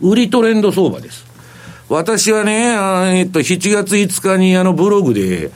[0.00, 1.26] 売りトレンド相場です。
[1.88, 5.50] 私はね、えっと、7月5日にあのブログで、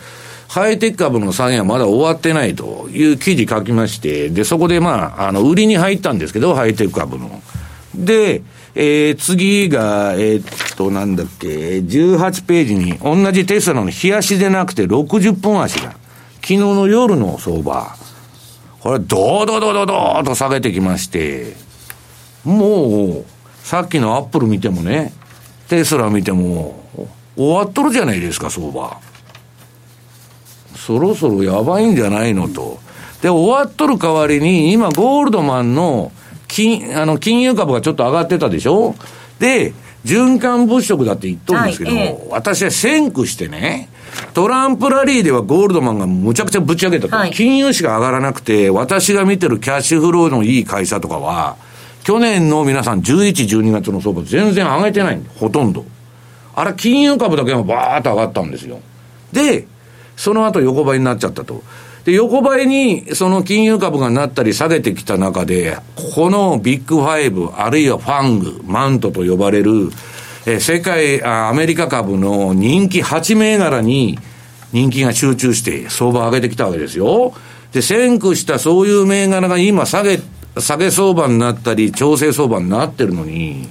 [0.49, 7.43] ハイテク株の下げはまだ終わってないという記事書きまして、で、そこでまあ、あの、売りに入ったんですけど、ハイテク株の。
[7.95, 8.43] で、
[8.75, 15.93] えー、次が、えー、っと、なんだっけ、18ページに、同じテスラの冷やしでなくて60分足が、
[16.43, 17.97] 昨日の夜の相場、
[18.81, 21.57] これ、ドードドドドーと下げてきまして、
[22.45, 23.25] もう、
[23.63, 25.13] さっきのアップル見てもね、
[25.69, 26.85] テスラ見ても、
[27.35, 29.01] 終わっとるじゃないですか、相場。
[30.87, 32.79] そろそろやばいんじゃないのと。
[33.23, 36.13] で、終わっとる代わりに、今、ゴールドマンの
[36.47, 38.95] 金、あの、金融株がちょっと上がってたでしょ？
[39.41, 39.73] で、
[40.05, 43.89] 循環物色だって言っとるんですけど、はいえ私は先駆してね、
[44.35, 47.17] トランプラリーではゴールドマンがむちゃくちゃぶち上げたと。
[47.17, 51.57] はい、金融紙が上がらなくて、私が見てるキャッシュフローのいい会社とかは、
[52.05, 55.85] 去年の皆さん11、12月の相場全然上げてないんほとんど。
[56.55, 58.79] あれ、金融株だけがバーッと上がったんですよ。
[59.33, 59.67] で、
[60.17, 61.63] その後横ばいになっちゃったと。
[62.05, 65.79] で、横ばいにその金融株がなったり下げてきた中で、
[66.15, 69.91] このビッグファイブ、あるいはファング、マントと呼ばれる、
[70.47, 74.19] え世界あ、アメリカ株の人気8銘柄に
[74.73, 77.35] 人気が集中して相場を上げてきたわけですよ。
[77.73, 80.21] で、先駆したそういう銘柄が今下げ、
[80.59, 83.69] 下げ相場になったり、調整相場になってるのに、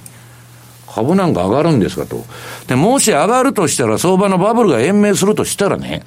[0.86, 2.24] 株なんか上がるんですかと。
[2.66, 6.04] で、もし上がるとしたら相場のバブルが延命するとしたらね、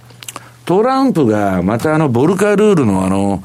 [0.70, 3.44] トランプがまたあの、ボルカルールのあの、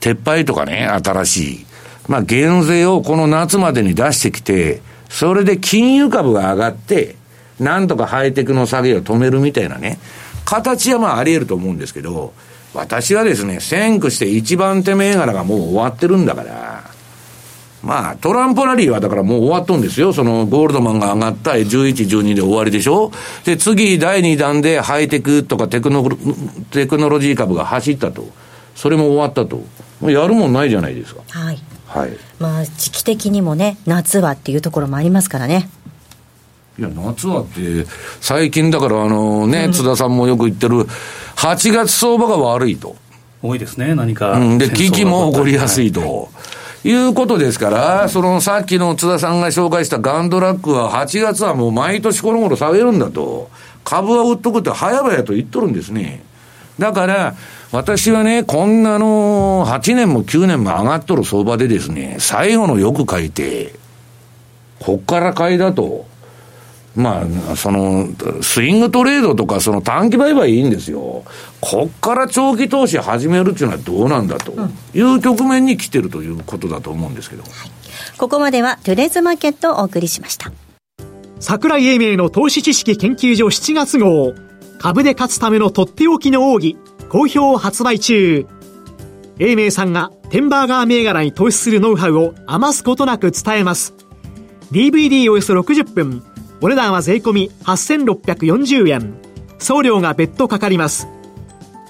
[0.00, 1.66] 撤廃とかね、新しい。
[2.08, 4.80] まあ、減税をこの夏までに出してきて、
[5.10, 7.16] それで金融株が上がって、
[7.60, 9.98] なんとかハイテクの下げを止めるみたいなね、
[10.46, 12.32] 形はまああり得ると思うんですけど、
[12.72, 16.87] 私はですね、先駆して一番手銘柄がもう終わってるんだから、
[17.82, 20.12] まあ、トランプラリーはだからもう終わっとんですよ。
[20.12, 23.12] そのゴールドマンが上がった11、12で終わりでしょ
[23.44, 26.08] で、次第2弾でハイテクとかテクノ
[26.70, 28.26] テクノロジー株が走ったと。
[28.74, 29.56] それも終わったと。
[30.00, 31.22] もうやるもんないじゃないですか。
[31.28, 31.58] はい。
[31.86, 32.10] はい。
[32.38, 35.68] まあ、時期的にもね、夏はっていうところもありますからね。
[36.78, 37.86] いや、夏はって、
[38.20, 40.86] 最近だからあのね、うん、津田さんもよく言ってる、
[41.36, 42.96] 8月相場が悪いと。
[43.42, 44.32] 多いですね、何か。
[44.32, 46.00] うん、で、危機も起こりやすいと。
[46.00, 53.50] はいいうことですから、そのさっきの津田さんが紹介したガンドラックは8月はもう毎年この頃下げるんだと。
[53.84, 56.22] 株は売っとくって早々と言っとるんですね。
[56.78, 57.34] だから、
[57.72, 63.74] 私はね、こんなの8年も9年も上がっとる相場でですね、最後のよく書いて、
[64.80, 66.06] こっから買いだと。
[66.98, 68.08] まあ、その、
[68.42, 71.22] スイングトレードとか、その短期売買いいんですよ。
[71.60, 74.52] こっから長期投資始めるっていうのはどうなんだと
[74.92, 77.44] いう局面に来てるということだと思うんですけど。
[77.44, 77.50] はい、
[78.18, 80.50] ここまではトゥデズマーケットをお送りしました。
[81.38, 84.34] 桜井英明の投資知識研究所7月号。
[84.80, 86.76] 株で勝つためのとっておきの奥義。
[87.10, 88.44] 好評発売中。
[89.38, 93.94] 英明さんがテンバーガー銘柄に投資するノウハウを余すことなく伝えます。
[94.72, 96.22] DVD およそ60分。
[96.60, 99.14] お値段は税込8640円。
[99.60, 101.06] 送料が別途かかります。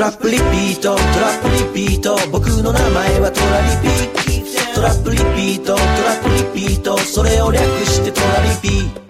[0.10, 9.09] トラップリピートトラップリピート僕の名前はトラリピトラップリピートトラップリピートそれを略してトラリピ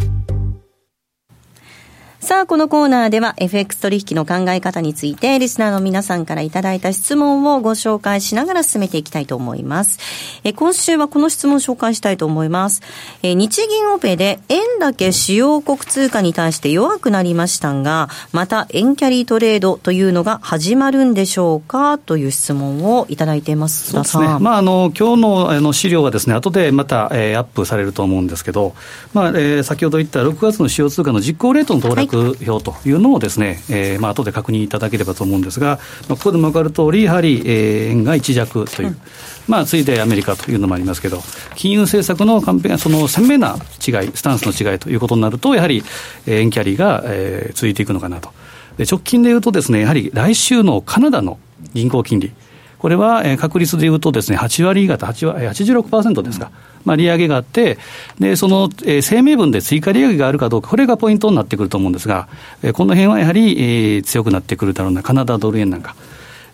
[2.29, 9.97] さあ、このコーナーでは FX 取引の考え方について、リスナーの皆さんからいただいた質問をご紹介しながら進めていきたいと思います。
[10.43, 12.83] え今週はこの質問を紹介したいと思います。
[13.23, 23.89] え日銀オペで円だけ主要国通貨に対して弱くなりましたが、また円キャリートレードというのが始まるんでしょうかという質問をいただいています。
[23.89, 24.27] そうですね。
[24.39, 28.75] まあ、あの、今日のあの資料はですね、後でまた、えー、アップされると思うんですけど、
[29.15, 39.01] まあ、えー、先ほど言った6月の主要通貨の実行レートの騰落、はい表というのをですね、えー、まあ後で確認いただければと思うんですが、まあ、ここでも分かる通り、やはり、えー、円が一弱という、うん、
[39.47, 41.21] まあ、ついでアメリカというのもありますけど、
[41.55, 43.55] 金融政策の完璧その鮮明な
[43.85, 45.83] 違い、スタンスの違いということになると、やはり
[46.27, 48.31] 円キャリーが、えー、続いていくのかなと。
[48.77, 51.37] で直近でいうとですね、やはり来週のカナダの
[51.73, 52.31] 銀行金利、
[52.79, 56.47] これは、えー、確率でいうとですね、8割方、8割86%ですか。
[56.47, 57.77] うんまあ、利上げがあって、
[58.19, 62.27] でその、えー、声明文で追加利上げがあるかどうか、これがポイントになってくると思うんですが、
[62.63, 65.95] えー、この辺はやはり、えー、強くなってくるだろうな、カナダドル円なんか。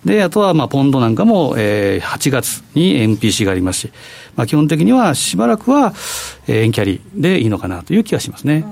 [0.04, 3.92] で、あとは、まあ、ポンドなんかも、えー、8月に MPC がありますし、
[4.36, 5.94] まあ、基本的にはしばらくは、
[6.48, 8.58] えー、円キャリーでいいのかなという気がしますね。
[8.58, 8.64] うん、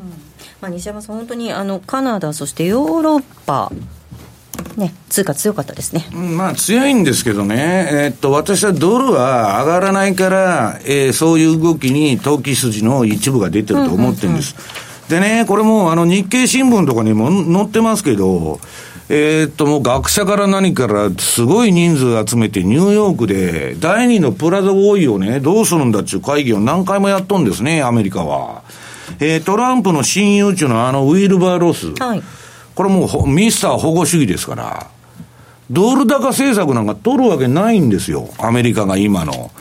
[0.62, 3.72] まあ、西山さん、本当にあのカナダ、そしてヨーロッパ、
[4.78, 6.08] ね、通貨強かったですね。
[6.12, 14.56] まあ強いんですけどね、えー、っと、私はドルは上がらないから、えー、そういう動きに投機筋の一部が出てると思ってるんです。
[15.10, 18.60] でね、これもあの日経新聞とかにも載ってますけど、
[19.10, 28.64] えー、っと、もう学者から何からすごい人数集めてニューヨークで第二のプラザ合意をね、どうするんだっていう会議を何回もやっとんですね、アメリカは。
[29.20, 31.94] えー、トランプの親友中のあのウィルバー・ロス。
[32.00, 32.24] はい、
[32.76, 34.88] これもうミスター保護主義ですから。
[35.72, 38.30] ドル高政策なんか取るわけないんですよ。
[38.38, 39.52] アメリカが今の。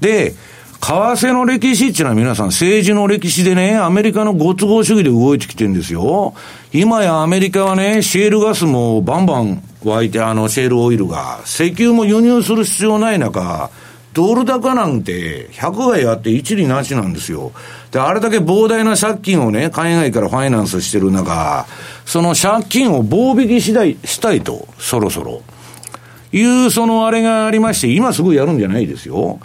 [0.00, 0.34] で、
[0.80, 6.34] 為替の歴史っていうのは皆さん政治の歴史でね、アメリカのご都合主義で動いてきてるんですよ。
[6.72, 13.70] 今やアメリカはね、シェールガスもバンバン湧いて、あの、シェールオイルが、石油も輸入する必要ない中、
[14.14, 17.52] ドル高なんて100倍あって一理なしなんですよ。
[17.90, 21.66] で、あれだけ膨大な借金をね、海外からファイナンスしてる中、
[22.04, 25.42] その借金を棒引きしいしたいと、そろそろ。
[26.32, 29.40] いう、そのあれがありまして、今すぐやるんじゃないですよ。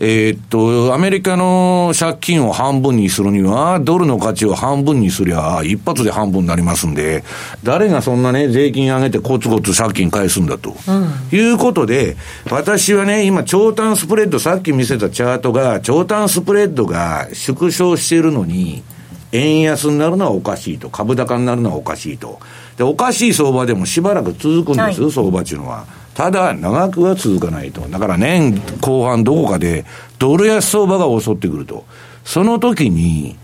[0.00, 7.24] えー、っと、アメリカの借金を半分にするには、ドルの価値を半分にすりゃ、一発で半分になりますんで、
[7.64, 10.76] 誰がそんなね、税金上げてコツコツ借金返すんだと。
[10.86, 12.16] うん、いうことで、
[12.48, 18.84] 私はね、今、長短スプレッド、さっき見せたチャートが、長短スプレッドが縮小しているのに、
[19.32, 22.38] 円安になるのはおかしいと、株高になるのはおかしいと。
[22.76, 25.86] で、おかしい相場でもしばらく続くんです、はい、相場っていうのは。
[26.18, 27.82] ただ、長くは続かないと。
[27.82, 29.84] だから年後半どこかで、
[30.18, 31.84] ドル安相場が襲ってくると。
[32.24, 33.36] その時に、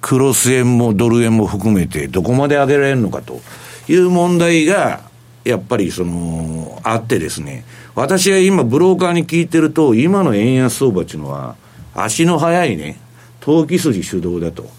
[0.00, 3.40] クロス円もドル円も含めて、どこまで上げられるのかと
[3.88, 5.00] いう問題が、
[5.42, 7.64] やっぱりその、あってですね、
[7.96, 11.56] 私は今、ブローカーに聞いてると、今の円安相場っていうのは、
[11.96, 13.00] 足の速いね、
[13.40, 14.70] 投機筋主導だと。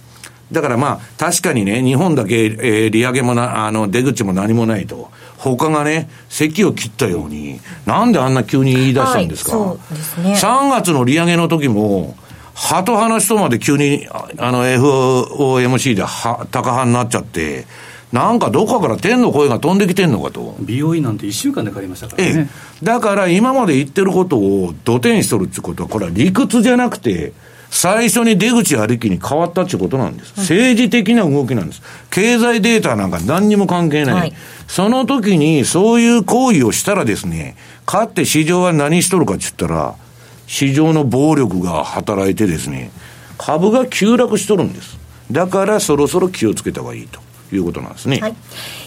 [0.54, 5.12] だからまあ、確かにね、日本だけ、えー、利上げもな、あの、出口も何もないと。
[5.38, 12.16] 他がね、席を切ったように、なんであんな急に言い出したんですか、はい、そうですね、3月の利上げの時も、
[12.56, 14.08] 歯と話とまで急に、
[14.38, 17.68] あの、FOMC では高派になっちゃって、
[18.12, 20.56] なんかどっかから天の声が飛んできてんのかと。
[20.62, 22.32] BOE なんて1週間で借りましたからね。
[22.36, 22.50] え
[22.82, 22.86] え。
[22.86, 27.34] だから今まで言ってることを土手にしとるってことは、これは理屈じゃなくて、
[27.70, 30.34] 最初に出口ありきに変わったってことなんです。
[30.38, 31.82] 政治的な動きなんです。
[32.10, 34.16] 経済データなんか何にも関係ない。
[34.16, 34.34] はい、
[34.68, 37.56] その時にそういう行為をしたらですね、
[37.86, 39.96] かって市場は何しとるかって言ったら、
[40.48, 42.92] 市場の暴力が働いてですね、
[43.38, 44.98] 株が急落しとるんです。
[45.32, 47.27] だからそろそろ気をつけた方がいいと。
[47.56, 48.20] いうことなんですね。
[48.20, 48.36] はい、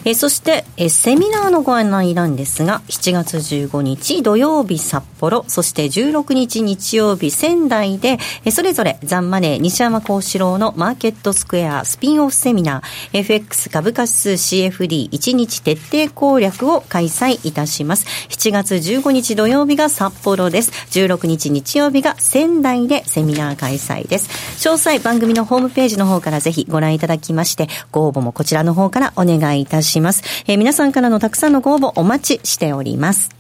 [0.05, 18.07] えそして、えセミナーのご案内なんですが、7月15日土曜日札幌、そして16日日曜日仙台で、えそれぞれザンマネー西山幸四郎のマーケットスクエアスピンオフセミナー、FX 株価指数 CFD1 日徹底攻略を開催いたします。
[18.29, 20.71] 7月15日土曜日が札幌です。
[20.91, 24.29] 16日日曜日が仙台でセミナー開催です。
[24.69, 30.23] 詳細番組のホームページの方からぜひご覧いただきまして、ご応募もこちらちらの方からお願いいたします。
[30.47, 33.31] えー、皆さんからのたくさんのご応募お待ちしております。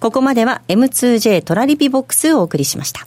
[0.00, 3.06] ここまでは M2J トラリピボックスをお送りしました。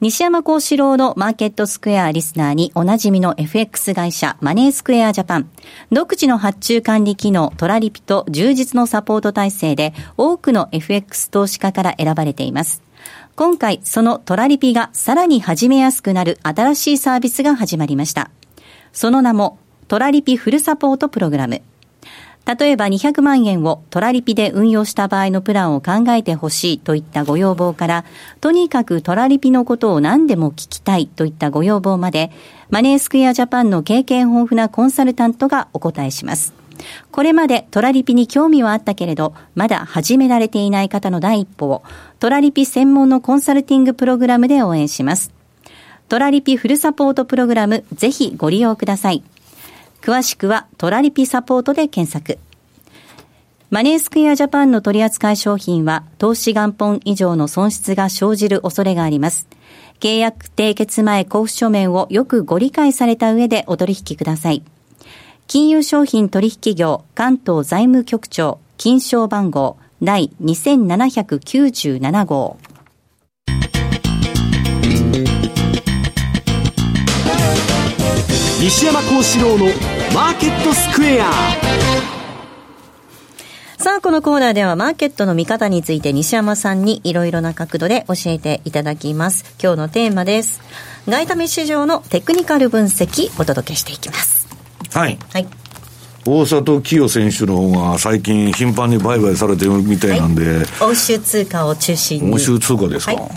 [0.00, 5.50] 西山幸四郎のマーケットスクエアリスナーにおなじみの FX 会社マネースクエアジャパン。
[5.90, 12.87] 独自の発注管理機能トラリピと充実のサポート体制で多くの FX 投資家から選ばれています。
[13.38, 18.32] 今回、そのトラリピがさらに始めやすくなる新しいサービスが始まりました。
[18.92, 21.62] その名も、トラリピフルサポートプログラム。
[22.58, 28.04] 例えば200万円をトラリピで運用した場合のプランを考えてほしいといったご要望から、
[28.40, 32.32] とにかくトラリピのことを何でも聞きたいといったご要望まで、
[32.70, 36.54] マネースクエアジャパンの経験豊富なコンサルタントがお答えします。
[37.10, 41.82] これまでトラリピに興味はあったけれど、まだ始められていない方の第一歩を、
[42.18, 45.32] トラリピ専門のコンサルティングプログラムで応援します。
[46.08, 49.22] トラリピフルサポートプログラム、ぜひご利用ください。
[50.00, 52.38] 詳しくはトラリピサポートで検索。
[53.70, 59.46] マネースクエアジャパンの取扱い商品は投資元本以上の損失が生じる恐れがあります。
[60.00, 64.62] 契約締結前交付書面をよくご理解された上でお取引ください。
[65.48, 72.58] 金融商品取引業関東財務局長金賞番号第2797号
[78.60, 79.64] 西山幸四郎の
[80.14, 81.32] マーケットスクエア
[83.78, 89.56] さあ、このコーナーではマーケットの見方について西山さんにいろいろな角度で教えていただきます。
[89.62, 90.60] 今日のテーマです。
[91.08, 94.37] 外為市場のテクニカル分析お届けしていきます
[94.92, 95.18] はい。
[95.32, 95.46] はい。
[96.24, 102.34] 大里清選手の方が最近頻繁に売買されてるみたいなんで、欧州通貨を中心に。
[102.34, 103.30] 欧州通貨ですか、はい。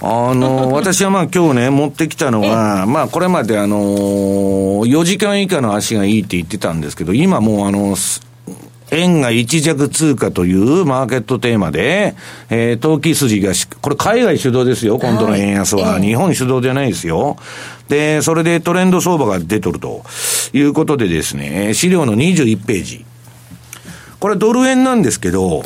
[0.00, 8.20] あの、 私はまあ今日ね、持ってきたのは、まあこれまであの、4時間以下の足がいいって言ってたんですけど、今もうあの、す
[8.90, 12.14] 円が一弱通貨というマーケットテーマで、
[12.50, 15.82] えー、投機筋がし、これ海外主導ですよ、今度の円安は。
[15.82, 17.36] はいええ日本主導じゃないですよ。
[17.88, 20.04] で、それでトレンド相場が出とると
[20.52, 23.04] いうことでですね、資料の21ページ。
[24.20, 25.64] これドル円なんですけど、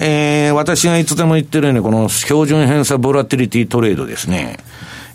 [0.00, 4.58] えー、私がいつでも言ってるように、この標準偏差ボラティリティトレードですね。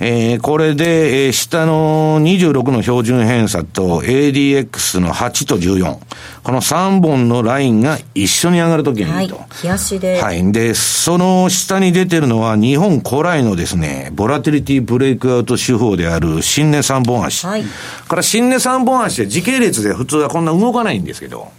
[0.02, 5.98] えー、これで、えー、下の26の標準偏差と ADX の8と14。
[6.42, 9.42] この3本のラインが一緒に上がるときはいにいいと。
[9.62, 10.52] 冷やしで、はい。
[10.54, 17.46] で、その下に出てるのは日本古来のですね、ボラティリティブレイクアウト手法である新値三本足。
[17.46, 17.64] はい
[18.08, 21.52] これ新値三本足で時系列で普通はこんな動かないんですけど、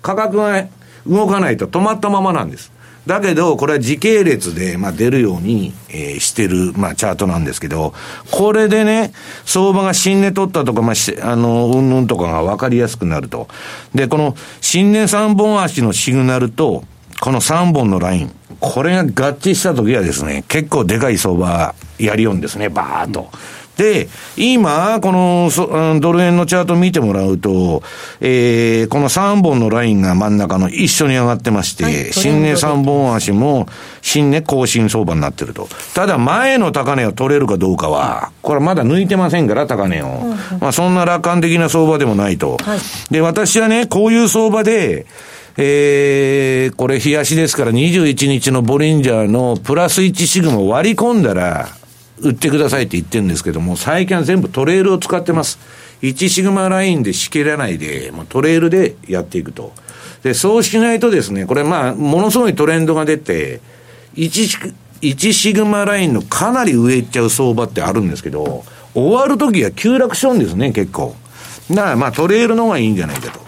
[0.00, 0.66] 価格が
[1.06, 2.70] 動かないと止まったままなんです。
[3.06, 7.94] だけど、これは時系列で、まあ、出るように、えーしてる、まあ、チャートなんですけど、
[8.30, 9.12] これでね、
[9.44, 13.48] 相場が新値取ったとか、まあ、しあの、うんぬんとかが分かりやすくなると。
[13.94, 16.84] で、この新値三本足のシグナルと、
[17.20, 23.30] この3本のライン、これが合致した時はですね、結構でかい相場やりよんですね、バーっと。
[23.80, 27.82] で、今、このそうんドル円のチャート見てもらうと、
[28.20, 33.66] えー、この3本のラインが真ん中の一緒に上がってまして、はい新値3本足も
[34.02, 35.66] 新値更新相場になってると。
[35.94, 40.08] ただ前の高値を取れるかどうかは、これまだ抜いてませんから、高値を。
[40.60, 42.58] まあそんな楽観的な相場でもないと。
[42.58, 42.78] はい
[43.10, 45.06] で、私はね、こういう相場で、
[45.56, 51.68] えー、これ、冷やしですから、21日のボリンジャーのプラス1シグマを割り込んだら、
[52.22, 55.58] 売ってくださいって言ってるんですけども、最近は全部トレールを使ってます。
[56.02, 59.72] 1シグマラインで仕切らないで、もうトレールでやっていくと。
[60.22, 63.60] で、そうしないとですね、これまあ、ものすごいトレンドが出て、
[64.16, 68.64] 1シグ1シグマラインのかなり上行っちゃう相場ってあるんですけど、
[68.94, 71.16] 終わるときは急落しょんですね、結構。
[71.70, 73.40] だからまあトレールの方がいいんじゃないかと。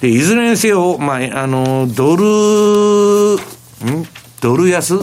[0.00, 2.24] で、いずれにせよ、まあ、あの、ドル、
[3.34, 3.38] ん？
[4.40, 5.00] ドル安？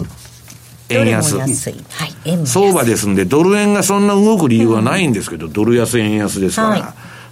[0.90, 1.38] 円安。
[1.38, 6.84] 安いはい円も安い相場ですんで、ドル円がそんな動く理由はないんですけど、ドル安、円安ですから、はい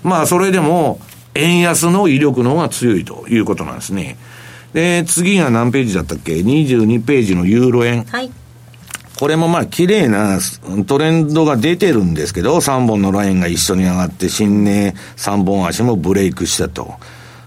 [0.03, 0.99] まあ、それでも、
[1.35, 4.17] 円安の威力の方が強いということなんですね。
[4.73, 8.03] で、次が何ページだったっけ ?22 ページのユーロ円。
[8.05, 8.31] はい
[9.19, 10.39] これもまあ綺麗な
[10.87, 16.95] トレンドが出てるんですけど、3本のラインが一緒に上がって、新値3本足もブレイクしたと。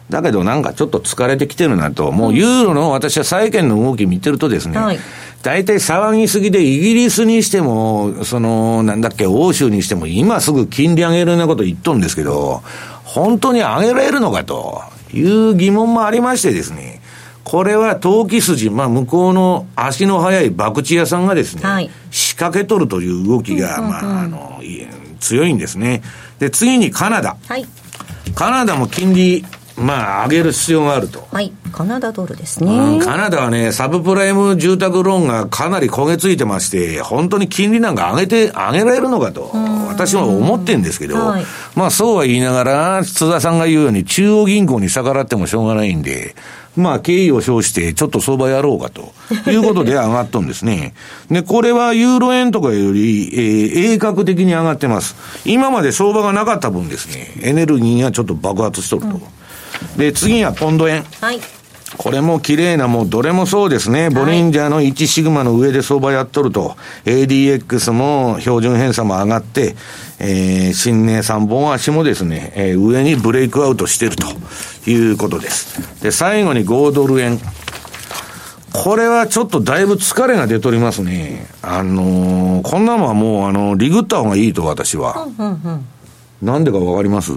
[0.09, 2.13] だけどなんかちょっと疲れてきてるなと。
[2.13, 4.99] もうユーロの私は債券の動き見てるとですね、はい
[5.43, 12.63] 大体騒ぎすぎでイギリスにしても、その、なんだっけ、欧州にしても今すぐ金利上げるようなこと言っとるんですけど、
[13.05, 14.83] 本当に上げられるのかと
[15.13, 17.01] いう疑問もありましてですね、
[17.45, 24.87] これは投機筋、まあ向こうの足の速い博打屋さんがですね、はい仕掛け取るという動きが、まあ、あの、い
[25.21, 26.03] 強いんですね。
[26.39, 27.37] で、次にカナダ。
[27.47, 27.67] はい
[28.35, 29.45] カナダも金利、
[29.77, 31.27] まあ上げる必要があると。
[31.31, 39.51] はいカナダドルですうんねカナダはね、サブプライム住宅ローンがかなり焦げついてまして、本当に金利なんか上げて、上げられるのかと、
[39.89, 46.35] 私は思ってんですけど、はいまあそうは言いながら、津田さんが言うように中央銀行に逆らってもしょうがないんで、
[46.77, 49.13] まあ敬意を表してちょっと相場やろうかと
[49.51, 50.95] いうことで上がっとんですね。
[51.31, 55.17] で、これはユーロ円とかより、えー、鋭角的に上がってます。
[55.45, 59.21] 今まで相場がなかった分ですね、エネルギーがちょっと爆発しとると。
[59.97, 61.05] で、次はポンド円。
[61.21, 61.41] はい
[61.99, 64.11] これも綺麗な、もうどれもそうですね。
[64.11, 66.77] ボリンジャーの1シグマの上で相場やっとると。
[67.05, 69.77] ADX も標準偏差も上がって、
[70.19, 74.27] えー、新値3本足もですね、えー上にブレイクアウトしてると
[74.91, 76.03] いうことです。
[76.03, 77.39] で、最後に5ドル円。
[78.73, 81.47] これはちょっとだいぶ疲れが出とりますね。
[81.63, 85.29] あのーこんなのはもう、あの、リグった方がいいと私は。
[86.43, 87.33] なんでかわかります？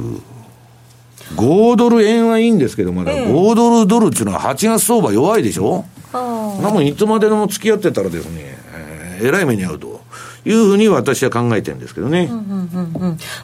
[1.36, 5.86] 5ドル円はいいんですけど、まだ5ドルドルっていうのは8月相場弱いでしょ？
[6.14, 10.00] なもんいつまででも付き合ってたらですね、えーえらい目に遭うと。
[10.46, 12.30] いうふうに私は考えてるんですけどね。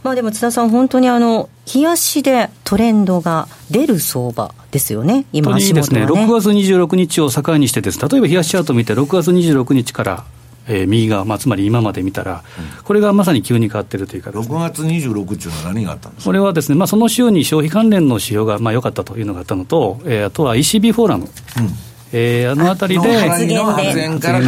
[0.01, 5.25] まあでも津田さん本当にあの冷やしでトレンドが出る相場ですよね。
[5.33, 6.33] 今本当にですね、足元はね。
[6.33, 10.23] 6月26日を境にしてです、例えば冷やしチャートを見て、6月26日から、
[10.67, 12.43] えー右側、まあ、つまり今まで見たら、
[12.83, 16.25] これがまさに急に変わってるというかね、6月26っていうのは何があったんですか？
[16.25, 21.27] これはですね、まあ、その週に消費関連の指標がまあ良かったというのがあったのと、えーあとは ECB フォーラム、
[22.13, 24.39] えーえー、あのあたりで、発言から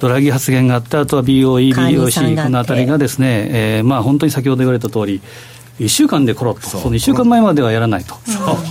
[0.00, 5.20] ドラギ発言があった、あとは BOE、BOC、このあたりがですね、えー、まあ本当に先ほど言われた通り、
[5.80, 8.14] 1週間でコロッと、その1週間前まではやらないと、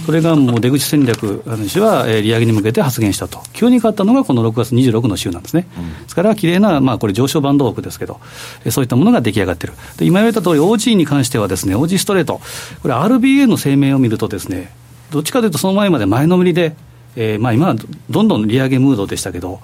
[0.06, 5.68] それがもう出口戦略主は利上げに向けて発言したと、急に変わったのがこの6月26の週なんですね、
[6.04, 8.22] ですからきれいな、まあ、これ、上昇バンド枠ですけど、
[8.70, 12.40] そういったものが出来上がってる、で今言われた通り、OG に関してはですね、OG ストレート、
[12.82, 14.72] これ、RBA の声明を見るとですね、
[15.12, 16.76] どっちかというと、その前まで前のめりで、
[17.16, 17.76] えー、まあ今は
[18.10, 19.60] どんどん利上げムードでしたけど、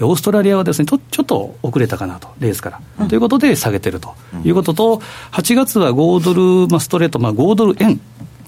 [0.00, 4.14] オーストラリアはですねちょちょっと遅れたかなと、レースから、うん、ということで下げてると。
[4.44, 6.34] いうことと、8月は5ド
[6.64, 8.00] ル、まあ、ストレート、まあ、5ドル円。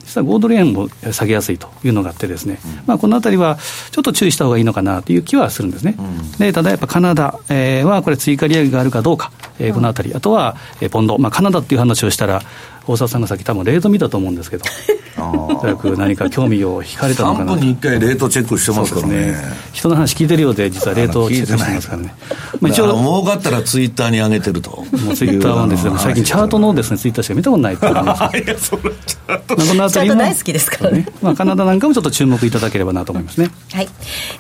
[0.06, 3.58] 実は5ドル円も下げやすいというのがあってですね、うん、まあ、このあたりは
[3.90, 5.96] ちょっと注意した方がいいのかなという気はするんですね。
[5.98, 12.40] うん、でただやっぱカナダ、えー、はこれ追加利上げがあるかどうか、えー、このあたり、あとは、えー、ポンド、まあ、カナダっていう話をしたら、
[12.86, 14.64] 大沢さんがさっき多分レート見たと思うんですけど
[15.18, 17.52] おそらく何か興味を引かれたのかな。
[17.54, 19.36] 3分に1回レートチェックしてますからね、ね、
[19.72, 22.14] 人の話聞いてるようで実はレートをチェックしてますからね。
[22.60, 24.70] まあ、一応儲かったらツイッターに上げてると。
[24.70, 28.36] もうツイッターはですね 最近チャートのですねツイッターしか見たことないって思います。
[28.36, 33.50] いやそれチャート、まあ、この辺りも大好きですからね、まあ、カナダなんかもちょっと注目いただければなと思いますね。
[33.72, 33.88] はい、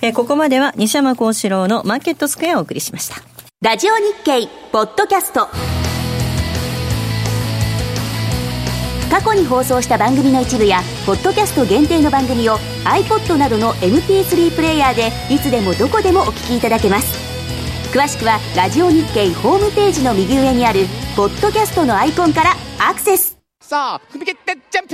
[0.02, 3.16] えー、ここまでは西山幸四郎のマーケットスクエアをお送りしました。
[3.62, 5.48] ラジオ日経ポッドキャスト
[9.10, 17.26] 過去に放送した番組の一部やポッドキャスト限定の番組を iPod などの MP3 プレイヤーでいつでもどこでもお聞きいただけます。
[17.96, 20.86] 詳しくはラジオ日経ホームページの右上にある
[21.16, 23.38] ポッドキャストのアイコンからアクセス。
[23.60, 24.86] さあ踏み切ってジャン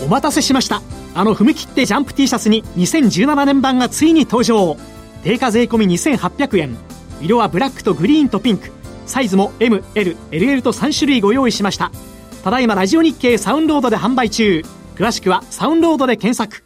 [0.00, 0.04] プ!
[0.04, 0.80] お待たせしました。
[1.14, 4.76] あの踏み切ってジャンプ T シャツに2017年版がついに登場。
[5.22, 6.76] 定価税込2800円。
[7.20, 8.70] 色はブラックとグリーンとピンク。
[9.06, 11.90] サイズも MLLL と3種類ご用意しました
[12.42, 14.62] ただいまラジオ日経サウンロードで販売中。
[14.96, 16.64] 詳しくはサウンロードで検索。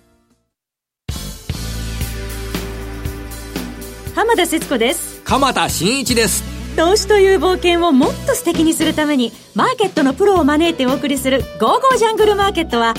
[4.15, 5.21] 浜田節子です。
[5.25, 6.43] 鎌田新一です。
[6.77, 12.95] 投資という冒険をもっと素敵にするためにマーケットのプロを招いてお送りする「ゴーゴージャングルマーケット」は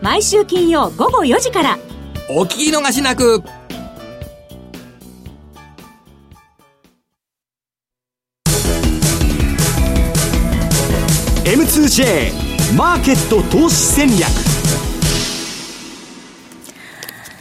[0.00, 1.78] 毎週金曜午後4時から。
[2.30, 3.42] お聞き逃しなく
[11.92, 14.20] M2J マーケット投資戦略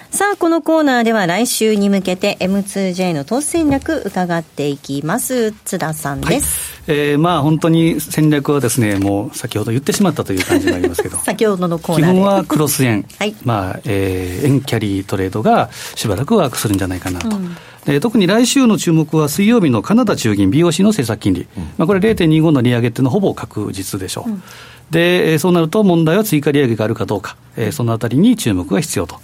[0.10, 5.54] さあ、このコーナーでは来週に向けて M2J の投資戦略伺っていきます。
[5.54, 6.82] 津田さんです。
[6.86, 11.16] はい、えー、まあ本当に戦略はですね、もう先ほど言ってしまったという感じになりますけど。
[11.24, 13.06] 先ほどのコーナー基本はクロス円。
[13.20, 13.34] はい。
[13.46, 17.30] まあ、えー、円キャリートレードがしばらくワークするんじゃないかなと。
[17.30, 24.30] うんで特に来週の注目は水曜日のカナダ中銀 BOC の政策金利、うん、まあ、これ0.25の利上げっていうのはほぼ確実でしょう。
[24.30, 24.44] うん。
[24.92, 29.16] で、そうなると問題は追加利上げがあるかどうか、えー、そのあたりに注目が必要と。
[29.16, 29.24] はい。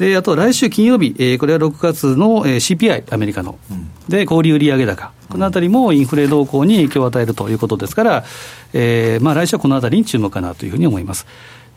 [0.00, 8.24] であと来週金曜日、えー、これは6月の、えー、CPI、アメリカの、うん、で小売売上高、このあたりもインフレ動向に影響を与えるということですから、
[8.72, 11.26] えーまあ、来週はこのあたりに注目かなというふうに思います。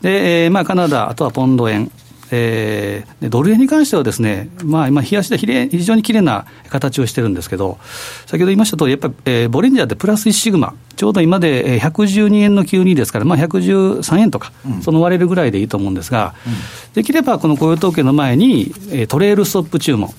[0.00, 1.90] で、えーまあ、カナダ、あとはポンド円、
[2.30, 7.78] えー、ドル円に関してはですね、まあ、今、冷やしで非常にきれいな形をしてるんですけど、
[8.26, 18.72] 先ほど言いましたとおり、やっぱり、えー、ボリンジャーってプラス1シグマ、ちょうど今で112円の9 2ですから、まあ、113円とか、うん、その割れるぐらいでいいと思うんですが、うん、できればこの雇用統計の前に、
[19.08, 20.14] トレールストップ注文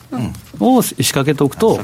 [0.59, 1.77] を仕掛けておくと、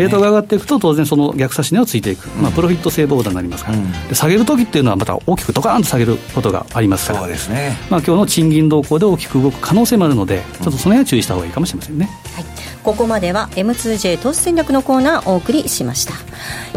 [0.00, 3.78] レートが上がっていくと、当然その逆差し値をついていく、まあ、プロフィット性ボーダーになりますから、
[4.08, 7.76] で下げるときっていうのは、また大きくドカーンと下げることがありますから、そうですね。
[7.90, 12.08] まあ今日の賃金動向で大きく動く可能性もあるので、ちょっとその辺は注意した方がいいかもしれませんね。
[12.88, 16.14] はいここまでは M2J 投資戦略のコーナーをお送りしました。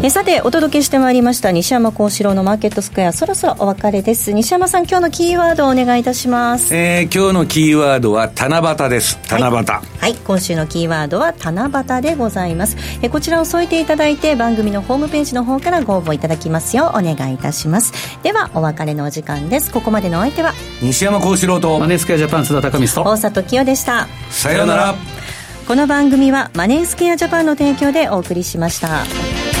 [0.02, 4.32] えさてお届けしてまいりました西山幸四郎のマーケットスクエアそろそろお別れです。
[4.32, 9.18] 西山さん今日のキーワードをお願いいたします、えー、今日のキーワードは七夕です。
[9.30, 9.64] 七夕、はい、
[10.00, 12.76] はい、今週のキーワードは七夕でございます。
[13.00, 17.94] えこちらを添えていただいて番組のホームページの方からご応募いただきますようお願いいたします。
[18.22, 19.72] ではお別れのお時間です。
[19.72, 20.52] ここまでのお相手は
[20.82, 24.08] 西山幸四郎とマネースクエアジャパン津田隆美と大里清でした。
[24.30, 24.94] さようなら
[25.72, 29.51] この番組はマネースケアジャパンの提供でお送りしました。